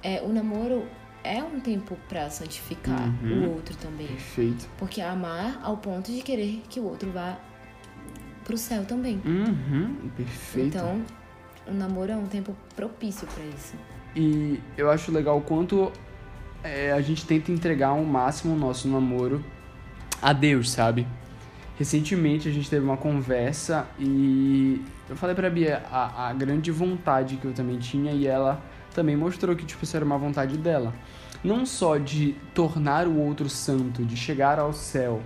é, 0.05 0.22
o 0.22 0.29
namoro 0.33 0.87
é 1.24 1.42
um 1.42 1.59
tempo 1.59 1.96
pra 2.09 2.31
santificar 2.31 3.09
Uhum. 3.24 3.48
o 3.48 3.55
outro 3.57 3.74
também. 3.79 4.07
Perfeito. 4.07 4.68
Porque 4.79 5.00
amar 5.00 5.59
ao 5.64 5.77
ponto 5.79 6.12
de 6.12 6.22
querer 6.22 6.62
que 6.70 6.79
o 6.79 6.85
outro 6.85 7.11
vá 7.11 7.37
pro 8.45 8.57
céu 8.57 8.85
também. 8.85 9.21
Uhum, 9.25 10.11
perfeito. 10.17 10.77
Então, 10.77 11.03
o 11.67 11.73
namoro 11.73 12.13
é 12.13 12.17
um 12.17 12.27
tempo 12.27 12.55
propício 12.77 13.27
pra 13.27 13.45
isso. 13.45 13.75
E 14.15 14.61
eu 14.77 14.91
acho 14.91 15.11
legal 15.11 15.39
o 15.39 15.41
quanto 15.41 15.91
é, 16.63 16.93
a 16.93 17.01
gente 17.01 17.27
tenta 17.27 17.51
entregar 17.51 17.89
ao 17.89 18.05
máximo 18.05 18.55
o 18.55 18.59
nosso 18.59 18.87
namoro 18.89 19.45
a 20.23 20.33
Deus, 20.33 20.71
sabe? 20.71 21.07
Recentemente 21.77 22.49
a 22.49 22.53
gente 22.53 22.71
teve 22.71 22.85
uma 22.85 22.97
conversa 22.97 23.87
e 23.99 24.81
eu 25.09 25.17
falei 25.17 25.35
pra 25.35 25.51
Bia 25.51 25.83
a, 25.91 26.29
a 26.29 26.33
grande 26.33 26.71
vontade 26.71 27.37
que 27.37 27.45
eu 27.45 27.53
também 27.53 27.79
tinha 27.79 28.13
e 28.13 28.27
ela 28.27 28.63
também 28.95 29.17
mostrou 29.17 29.57
que, 29.57 29.67
tipo, 29.67 29.83
isso 29.83 29.97
era 29.97 30.05
uma 30.05 30.17
vontade 30.17 30.57
dela. 30.57 30.95
Não 31.43 31.67
só 31.67 31.99
de 31.99 32.37
tornar 32.55 33.07
o 33.07 33.19
outro 33.19 33.51
santo, 33.51 34.05
de 34.05 34.17
chegar 34.17 34.59
ao 34.59 34.73
céu, 34.73 35.21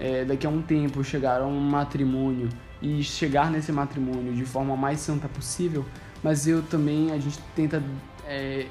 é, 0.00 0.24
daqui 0.24 0.46
a 0.46 0.50
um 0.50 0.62
tempo 0.62 1.04
chegar 1.04 1.42
a 1.42 1.46
um 1.46 1.60
matrimônio 1.60 2.48
e 2.80 3.02
chegar 3.02 3.50
nesse 3.50 3.70
matrimônio 3.70 4.32
de 4.32 4.44
forma 4.46 4.74
mais 4.74 5.00
santa 5.00 5.28
possível, 5.28 5.84
mas 6.22 6.46
eu 6.46 6.62
também, 6.62 7.12
a 7.12 7.18
gente 7.18 7.38
tenta 7.54 7.82
é, 8.26 8.66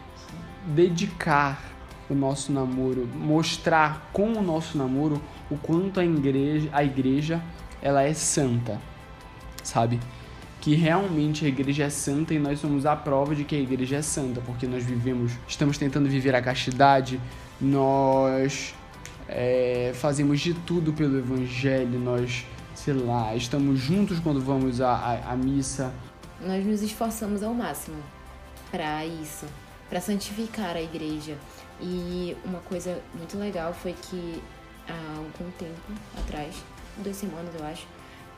dedicar 0.65 1.61
o 2.09 2.15
nosso 2.15 2.51
namoro, 2.51 3.07
mostrar 3.15 4.09
com 4.11 4.33
o 4.33 4.41
nosso 4.41 4.75
namoro 4.75 5.21
o 5.51 5.57
quanto 5.57 5.99
a 5.99 6.05
igreja, 6.05 6.67
a 6.71 6.83
igreja 6.83 7.39
ela 7.79 8.01
é 8.01 8.13
santa, 8.13 8.81
sabe? 9.63 9.99
Que 10.59 10.73
realmente 10.73 11.45
a 11.45 11.47
igreja 11.47 11.83
é 11.83 11.89
santa 11.89 12.33
e 12.33 12.39
nós 12.39 12.59
somos 12.59 12.87
a 12.87 12.95
prova 12.95 13.35
de 13.35 13.43
que 13.43 13.55
a 13.55 13.59
igreja 13.59 13.97
é 13.97 14.01
santa, 14.01 14.41
porque 14.41 14.65
nós 14.65 14.83
vivemos, 14.83 15.33
estamos 15.47 15.77
tentando 15.77 16.09
viver 16.09 16.33
a 16.33 16.41
castidade, 16.41 17.21
nós 17.61 18.73
é, 19.29 19.91
fazemos 19.93 20.39
de 20.39 20.53
tudo 20.53 20.91
pelo 20.91 21.19
evangelho, 21.19 21.99
nós, 21.99 22.45
sei 22.73 22.95
lá, 22.95 23.35
estamos 23.35 23.79
juntos 23.79 24.19
quando 24.19 24.41
vamos 24.41 24.81
à, 24.81 24.91
à, 24.91 25.33
à 25.33 25.35
missa. 25.35 25.93
Nós 26.41 26.65
nos 26.65 26.81
esforçamos 26.81 27.43
ao 27.43 27.53
máximo 27.53 28.01
para 28.71 29.05
isso, 29.05 29.45
para 29.87 30.01
santificar 30.01 30.75
a 30.75 30.81
igreja. 30.81 31.37
E 31.79 32.35
uma 32.43 32.59
coisa 32.61 32.99
muito 33.13 33.37
legal 33.37 33.73
foi 33.73 33.93
que 33.93 34.41
há 34.87 35.17
algum 35.17 35.51
tempo 35.51 35.93
atrás, 36.17 36.55
duas 36.97 37.15
semanas 37.15 37.53
eu 37.53 37.65
acho, 37.65 37.87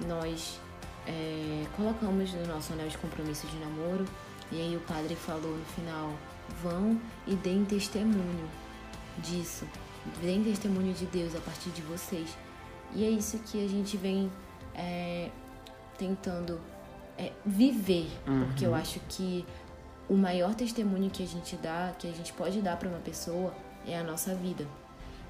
nós 0.05 0.59
é, 1.07 1.63
colocamos 1.75 2.33
no 2.33 2.45
nosso 2.47 2.73
anel 2.73 2.87
de 2.87 2.97
compromisso 2.97 3.47
de 3.47 3.57
namoro 3.57 4.05
e 4.51 4.59
aí 4.59 4.75
o 4.75 4.79
padre 4.81 5.15
falou 5.15 5.57
no 5.57 5.65
final: 5.65 6.13
vão 6.61 6.99
e 7.25 7.35
deem 7.35 7.63
testemunho 7.63 8.49
disso, 9.19 9.65
deem 10.21 10.43
testemunho 10.43 10.93
de 10.93 11.05
Deus 11.05 11.35
a 11.35 11.39
partir 11.39 11.69
de 11.71 11.81
vocês. 11.81 12.35
E 12.93 13.03
é 13.03 13.09
isso 13.09 13.39
que 13.39 13.63
a 13.63 13.67
gente 13.67 13.97
vem 13.97 14.31
é, 14.75 15.29
tentando 15.97 16.59
é, 17.17 17.31
viver, 17.45 18.09
uhum. 18.27 18.45
porque 18.45 18.65
eu 18.65 18.75
acho 18.75 18.99
que 19.07 19.45
o 20.09 20.15
maior 20.15 20.53
testemunho 20.55 21.09
que 21.09 21.23
a 21.23 21.27
gente 21.27 21.55
dá, 21.55 21.93
que 21.97 22.07
a 22.07 22.11
gente 22.11 22.33
pode 22.33 22.61
dar 22.61 22.77
para 22.77 22.89
uma 22.89 22.99
pessoa, 22.99 23.53
é 23.87 23.97
a 23.97 24.03
nossa 24.03 24.35
vida. 24.35 24.67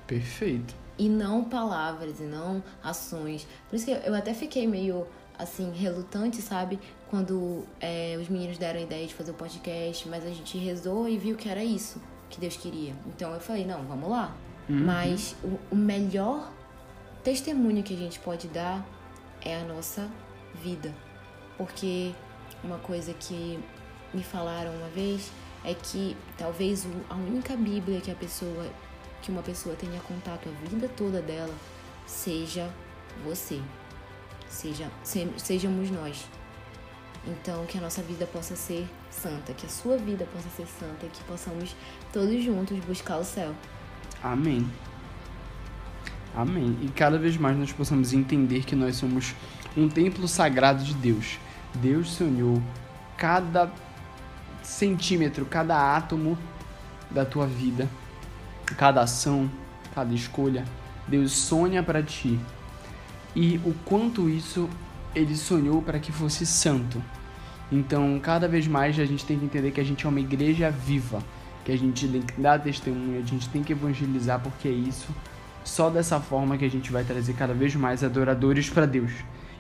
Perfeito. 0.08 0.74
E 0.98 1.08
não 1.08 1.44
palavras, 1.44 2.20
e 2.20 2.24
não 2.24 2.64
ações. 2.84 3.48
Por 3.70 3.76
isso 3.76 3.86
que 3.86 3.92
eu 3.92 4.14
até 4.16 4.34
fiquei 4.34 4.68
meio, 4.68 5.06
assim, 5.38 5.72
relutante, 5.72 6.42
sabe? 6.42 6.80
Quando 7.10 7.64
é, 7.80 8.18
os 8.20 8.28
meninos 8.28 8.58
deram 8.58 8.80
a 8.80 8.84
ideia 8.84 9.06
de 9.06 9.14
fazer 9.14 9.32
o 9.32 9.36
podcast, 9.36 10.08
mas 10.10 10.26
a 10.26 10.30
gente 10.30 10.58
rezou 10.58 11.08
e 11.08 11.18
viu 11.18 11.36
que 11.36 11.48
era 11.48 11.64
isso 11.64 12.02
que 12.30 12.40
Deus 12.40 12.56
queria. 12.58 12.94
Então 13.08 13.34
eu 13.34 13.40
falei, 13.40 13.66
não, 13.66 13.84
vamos 13.84 14.10
lá. 14.10 14.36
Uhum. 14.72 14.86
Mas 14.86 15.36
o, 15.44 15.60
o 15.70 15.76
melhor 15.76 16.50
testemunho 17.24 17.84
que 17.84 17.94
a 17.94 17.98
gente 17.98 18.18
pode 18.20 18.48
dar 18.48 18.86
é 19.42 19.60
a 19.60 19.66
nossa 19.66 20.10
vida. 20.64 20.94
Porque 21.58 22.14
uma 22.64 22.78
coisa 22.78 23.14
que 23.14 23.60
me 24.14 24.24
falaram 24.24 24.74
uma 24.74 24.88
vez 24.90 25.30
é 25.66 25.74
que 25.74 26.16
talvez 26.38 26.88
a 27.10 27.16
única 27.16 27.56
Bíblia 27.56 28.00
que 28.00 28.10
a 28.10 28.16
pessoa 28.16 28.66
que 29.22 29.30
uma 29.30 29.44
pessoa 29.44 29.76
tenha 29.76 30.00
contato 30.02 30.50
a 30.50 30.68
vida 30.68 30.90
toda 30.98 31.22
dela 31.22 31.54
seja 32.08 32.68
você. 33.24 33.62
Seja 34.48 34.90
se, 35.04 35.28
sejamos 35.38 35.92
nós. 35.92 36.26
Então 37.28 37.66
que 37.66 37.78
a 37.78 37.82
nossa 37.82 38.02
vida 38.02 38.26
possa 38.26 38.56
ser 38.56 38.88
santa, 39.12 39.54
que 39.54 39.66
a 39.66 39.70
sua 39.70 39.98
vida 39.98 40.26
possa 40.34 40.50
ser 40.50 40.66
santa, 40.66 41.08
que 41.08 41.24
possamos 41.26 41.76
todos 42.12 42.42
juntos 42.42 42.80
buscar 42.86 43.18
o 43.18 43.24
céu. 43.24 43.54
Amém. 44.24 44.68
Amém. 46.36 46.78
E 46.82 46.88
cada 46.90 47.18
vez 47.18 47.36
mais 47.38 47.58
nós 47.58 47.72
possamos 47.72 48.14
entender 48.14 48.64
que 48.64 48.76
nós 48.76 48.96
somos 48.96 49.36
um 49.76 49.90
templo 49.90 50.28
sagrado 50.28 50.84
de 50.84 50.94
Deus. 50.94 51.38
Deus 51.76 52.12
sonhou 52.12 52.62
cada 53.18 53.72
centímetro, 54.64 55.46
cada 55.46 55.96
átomo 55.96 56.38
da 57.10 57.26
tua 57.26 57.46
vida, 57.46 57.90
cada 58.78 59.02
ação, 59.02 59.50
cada 59.94 60.14
escolha, 60.14 60.66
Deus 61.08 61.32
sonha 61.34 61.84
para 61.84 62.02
ti. 62.02 62.40
E 63.36 63.58
o 63.66 63.74
quanto 63.86 64.30
isso 64.30 64.70
ele 65.14 65.36
sonhou 65.36 65.82
para 65.82 66.00
que 66.00 66.12
fosse 66.12 66.46
santo. 66.46 67.02
Então, 67.72 68.20
cada 68.20 68.48
vez 68.48 68.68
mais 68.68 69.00
a 69.00 69.06
gente 69.06 69.26
tem 69.26 69.40
que 69.40 69.46
entender 69.46 69.72
que 69.72 69.80
a 69.80 69.84
gente 69.84 70.06
é 70.06 70.10
uma 70.10 70.20
igreja 70.20 70.70
viva, 70.70 71.24
que 71.72 71.74
a 71.74 71.78
gente 71.78 72.08
tem 72.08 72.22
que 72.22 72.42
dar 72.42 72.60
testemunho, 72.60 73.22
a 73.22 73.26
gente 73.26 73.48
tem 73.50 73.64
que 73.64 73.72
evangelizar, 73.72 74.40
porque 74.42 74.68
é 74.68 74.72
isso. 74.72 75.08
Só 75.64 75.90
dessa 75.90 76.20
forma 76.20 76.58
que 76.58 76.66
a 76.66 76.70
gente 76.70 76.92
vai 76.92 77.04
trazer 77.04 77.34
cada 77.34 77.54
vez 77.54 77.76
mais 77.76 78.04
adoradores 78.04 78.70
para 78.70 78.86
Deus 78.86 79.12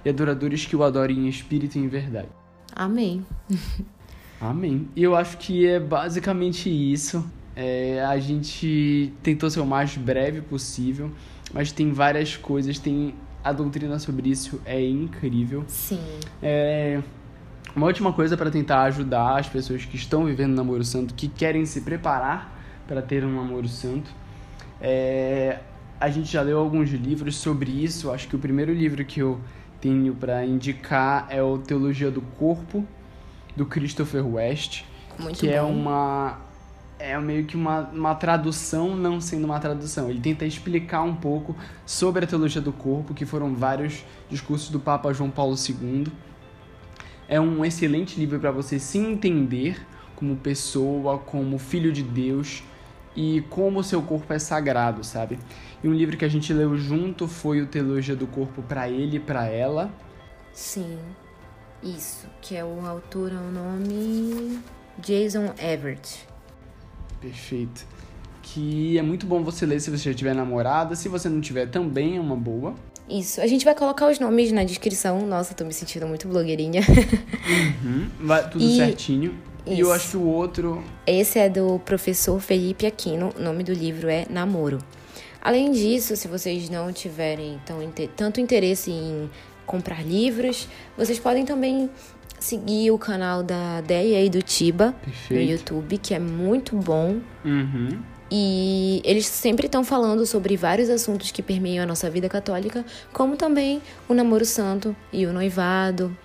e 0.03 0.09
adoradores 0.09 0.65
que 0.65 0.75
o 0.75 0.83
adorem 0.83 1.19
em 1.19 1.27
espírito 1.27 1.77
e 1.77 1.79
em 1.79 1.87
verdade. 1.87 2.27
Amém. 2.75 3.25
Amém. 4.41 4.87
E 4.95 5.03
eu 5.03 5.15
acho 5.15 5.37
que 5.37 5.67
é 5.67 5.79
basicamente 5.79 6.69
isso. 6.69 7.23
É, 7.55 8.03
a 8.03 8.17
gente 8.19 9.13
tentou 9.21 9.49
ser 9.49 9.59
o 9.59 9.65
mais 9.65 9.95
breve 9.95 10.41
possível, 10.41 11.11
mas 11.53 11.71
tem 11.71 11.91
várias 11.91 12.35
coisas, 12.35 12.79
tem 12.79 13.13
a 13.43 13.51
doutrina 13.51 13.99
sobre 13.99 14.29
isso 14.29 14.59
é 14.65 14.81
incrível. 14.81 15.63
Sim. 15.67 15.99
É, 16.41 17.01
uma 17.75 17.87
última 17.87 18.11
coisa 18.11 18.35
para 18.35 18.51
tentar 18.51 18.83
ajudar 18.83 19.39
as 19.39 19.47
pessoas 19.47 19.85
que 19.85 19.95
estão 19.95 20.25
vivendo 20.25 20.55
namoro 20.55 20.83
santo, 20.83 21.13
que 21.13 21.27
querem 21.27 21.65
se 21.65 21.81
preparar 21.81 22.59
para 22.87 23.01
ter 23.01 23.23
um 23.23 23.35
namoro 23.35 23.67
santo. 23.67 24.09
É, 24.79 25.59
a 25.99 26.09
gente 26.09 26.31
já 26.31 26.41
leu 26.41 26.57
alguns 26.57 26.89
livros 26.89 27.37
sobre 27.37 27.71
isso. 27.71 28.11
Acho 28.11 28.27
que 28.27 28.35
o 28.35 28.39
primeiro 28.39 28.73
livro 28.73 29.05
que 29.05 29.19
eu 29.19 29.39
tenho 29.79 30.13
para 30.13 30.45
indicar 30.45 31.27
é 31.29 31.41
o 31.41 31.57
Teologia 31.57 32.11
do 32.11 32.21
Corpo, 32.21 32.85
do 33.55 33.65
Christopher 33.65 34.25
West, 34.25 34.83
Muito 35.19 35.39
que 35.39 35.47
bom. 35.47 35.53
é 35.53 35.61
uma 35.61 36.39
é 37.01 37.17
meio 37.19 37.45
que 37.45 37.55
uma, 37.55 37.89
uma 37.91 38.13
tradução 38.13 38.95
não 38.95 39.19
sendo 39.19 39.45
uma 39.45 39.59
tradução. 39.59 40.09
Ele 40.09 40.19
tenta 40.19 40.45
explicar 40.45 41.01
um 41.01 41.15
pouco 41.15 41.55
sobre 41.83 42.23
a 42.23 42.27
teologia 42.27 42.61
do 42.61 42.71
corpo, 42.71 43.13
que 43.13 43.25
foram 43.25 43.55
vários 43.55 44.05
discursos 44.29 44.69
do 44.69 44.79
Papa 44.79 45.11
João 45.11 45.31
Paulo 45.31 45.55
II. 45.55 46.05
É 47.31 47.39
um 47.39 47.63
excelente 47.63 48.19
livro 48.19 48.37
para 48.41 48.51
você 48.51 48.77
se 48.77 48.97
entender 48.97 49.87
como 50.17 50.35
pessoa, 50.35 51.17
como 51.17 51.57
filho 51.57 51.89
de 51.89 52.03
Deus 52.03 52.61
e 53.15 53.39
como 53.49 53.79
o 53.79 53.83
seu 53.85 54.01
corpo 54.01 54.33
é 54.33 54.37
sagrado, 54.37 55.01
sabe? 55.01 55.39
E 55.81 55.87
um 55.87 55.93
livro 55.93 56.17
que 56.17 56.25
a 56.25 56.27
gente 56.27 56.51
leu 56.51 56.75
junto 56.75 57.29
foi 57.29 57.61
o 57.61 57.67
Teologia 57.67 58.17
do 58.17 58.27
Corpo 58.27 58.61
para 58.61 58.89
ele 58.89 59.15
e 59.15 59.19
para 59.21 59.45
ela. 59.45 59.89
Sim. 60.51 60.99
Isso, 61.81 62.27
que 62.41 62.53
é 62.53 62.65
o 62.65 62.85
autor, 62.85 63.31
é 63.31 63.37
o 63.37 63.49
nome 63.49 64.59
Jason 64.99 65.53
Everett. 65.57 66.27
Perfeito. 67.21 67.87
Que 68.41 68.97
é 68.97 69.01
muito 69.01 69.25
bom 69.25 69.41
você 69.41 69.65
ler 69.65 69.79
se 69.79 69.89
você 69.89 70.11
já 70.11 70.13
tiver 70.13 70.35
namorada. 70.35 70.97
Se 70.97 71.07
você 71.07 71.29
não 71.29 71.39
tiver, 71.39 71.67
também 71.67 72.17
é 72.17 72.19
uma 72.19 72.35
boa. 72.35 72.75
Isso, 73.09 73.41
a 73.41 73.47
gente 73.47 73.65
vai 73.65 73.75
colocar 73.75 74.09
os 74.09 74.19
nomes 74.19 74.51
na 74.51 74.63
descrição. 74.63 75.25
Nossa, 75.27 75.53
tô 75.53 75.65
me 75.65 75.73
sentindo 75.73 76.07
muito 76.07 76.27
blogueirinha. 76.27 76.81
Uhum, 77.83 78.07
vai 78.21 78.49
tudo 78.49 78.63
E- 78.63 78.77
certinho. 78.77 79.35
E 79.65 79.79
eu 79.79 79.87
Isso. 79.87 79.91
acho 79.91 80.09
que 80.11 80.17
o 80.17 80.25
outro. 80.25 80.83
Esse 81.05 81.37
é 81.37 81.47
do 81.49 81.79
professor 81.85 82.39
Felipe 82.39 82.85
Aquino. 82.85 83.31
O 83.37 83.41
nome 83.41 83.63
do 83.63 83.73
livro 83.73 84.09
é 84.09 84.25
Namoro. 84.29 84.79
Além 85.41 85.71
disso, 85.71 86.15
se 86.15 86.27
vocês 86.27 86.69
não 86.69 86.91
tiverem 86.91 87.59
tão, 87.65 87.77
tanto 88.15 88.39
interesse 88.41 88.89
em 88.91 89.29
comprar 89.65 90.03
livros, 90.05 90.67
vocês 90.97 91.19
podem 91.19 91.45
também 91.45 91.89
seguir 92.39 92.89
o 92.91 92.97
canal 92.97 93.43
da 93.43 93.81
Deia 93.81 94.23
e 94.23 94.29
do 94.29 94.41
Tiba 94.41 94.87
no 94.87 94.93
Perfeito. 94.93 95.51
YouTube, 95.51 95.97
que 95.99 96.13
é 96.13 96.19
muito 96.19 96.75
bom. 96.75 97.17
Uhum. 97.45 97.99
E 98.33 99.01
eles 99.03 99.25
sempre 99.25 99.65
estão 99.65 99.83
falando 99.83 100.25
sobre 100.25 100.55
vários 100.55 100.89
assuntos 100.89 101.31
que 101.31 101.41
permeiam 101.41 101.83
a 101.83 101.85
nossa 101.85 102.09
vida 102.09 102.29
católica, 102.29 102.85
como 103.11 103.35
também 103.35 103.81
o 104.07 104.13
namoro 104.13 104.45
santo 104.45 104.95
e 105.11 105.25
o 105.25 105.33
noivado. 105.33 106.17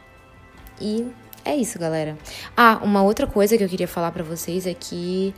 E 0.80 1.04
é 1.44 1.56
isso, 1.56 1.78
galera. 1.80 2.16
Ah, 2.56 2.78
uma 2.80 3.02
outra 3.02 3.26
coisa 3.26 3.58
que 3.58 3.64
eu 3.64 3.68
queria 3.68 3.88
falar 3.88 4.12
pra 4.12 4.22
vocês 4.22 4.68
é 4.68 4.74
que 4.74 5.34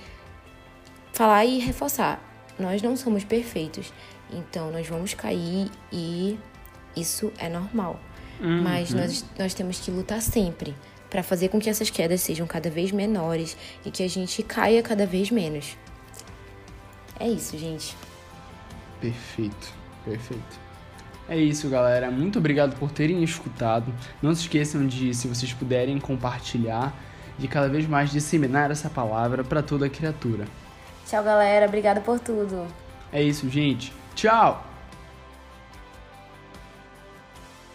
falar 1.13 1.47
e 1.47 1.59
reforçar, 1.59 2.23
nós 2.59 2.83
não 2.83 2.97
somos 2.97 3.25
perfeitos. 3.25 3.91
Então 4.31 4.71
nós 4.71 4.87
vamos 4.87 5.15
cair 5.15 5.71
e 5.91 6.39
isso 6.95 7.33
é 7.39 7.49
normal. 7.49 7.99
Uhum. 8.41 8.63
Mas 8.63 8.93
nós, 8.93 9.25
nós 9.39 9.55
temos 9.55 9.81
que 9.81 9.91
lutar 9.91 10.21
sempre 10.21 10.75
pra 11.09 11.23
fazer 11.23 11.49
com 11.49 11.59
que 11.59 11.71
essas 11.71 11.89
quedas 11.89 12.21
sejam 12.21 12.47
cada 12.47 12.69
vez 12.69 12.93
menores 12.93 13.57
e 13.87 13.91
que 13.91 14.03
a 14.03 14.09
gente 14.09 14.43
caia 14.43 14.83
cada 14.83 15.07
vez 15.07 15.31
menos. 15.31 15.77
É 17.21 17.29
isso, 17.29 17.59
gente. 17.59 17.97
Perfeito, 19.01 19.73
perfeito. 20.05 20.69
É 21.29 21.37
isso, 21.37 21.69
galera. 21.69 22.11
Muito 22.11 22.39
obrigado 22.39 22.77
por 22.79 22.91
terem 22.91 23.23
escutado. 23.23 23.93
Não 24.23 24.35
se 24.35 24.43
esqueçam 24.43 24.87
de, 24.87 25.13
se 25.15 25.29
vocês 25.29 25.53
puderem, 25.53 25.99
compartilhar 25.99 26.95
e 27.39 27.47
cada 27.47 27.69
vez 27.69 27.87
mais 27.87 28.11
disseminar 28.11 28.71
essa 28.71 28.89
palavra 28.89 29.45
para 29.45 29.63
toda 29.63 29.89
criatura. 29.89 30.47
Tchau, 31.07 31.23
galera. 31.23 31.67
Obrigada 31.67 32.01
por 32.01 32.19
tudo. 32.19 32.67
É 33.13 33.23
isso, 33.23 33.49
gente. 33.49 33.93
Tchau! 34.15 34.68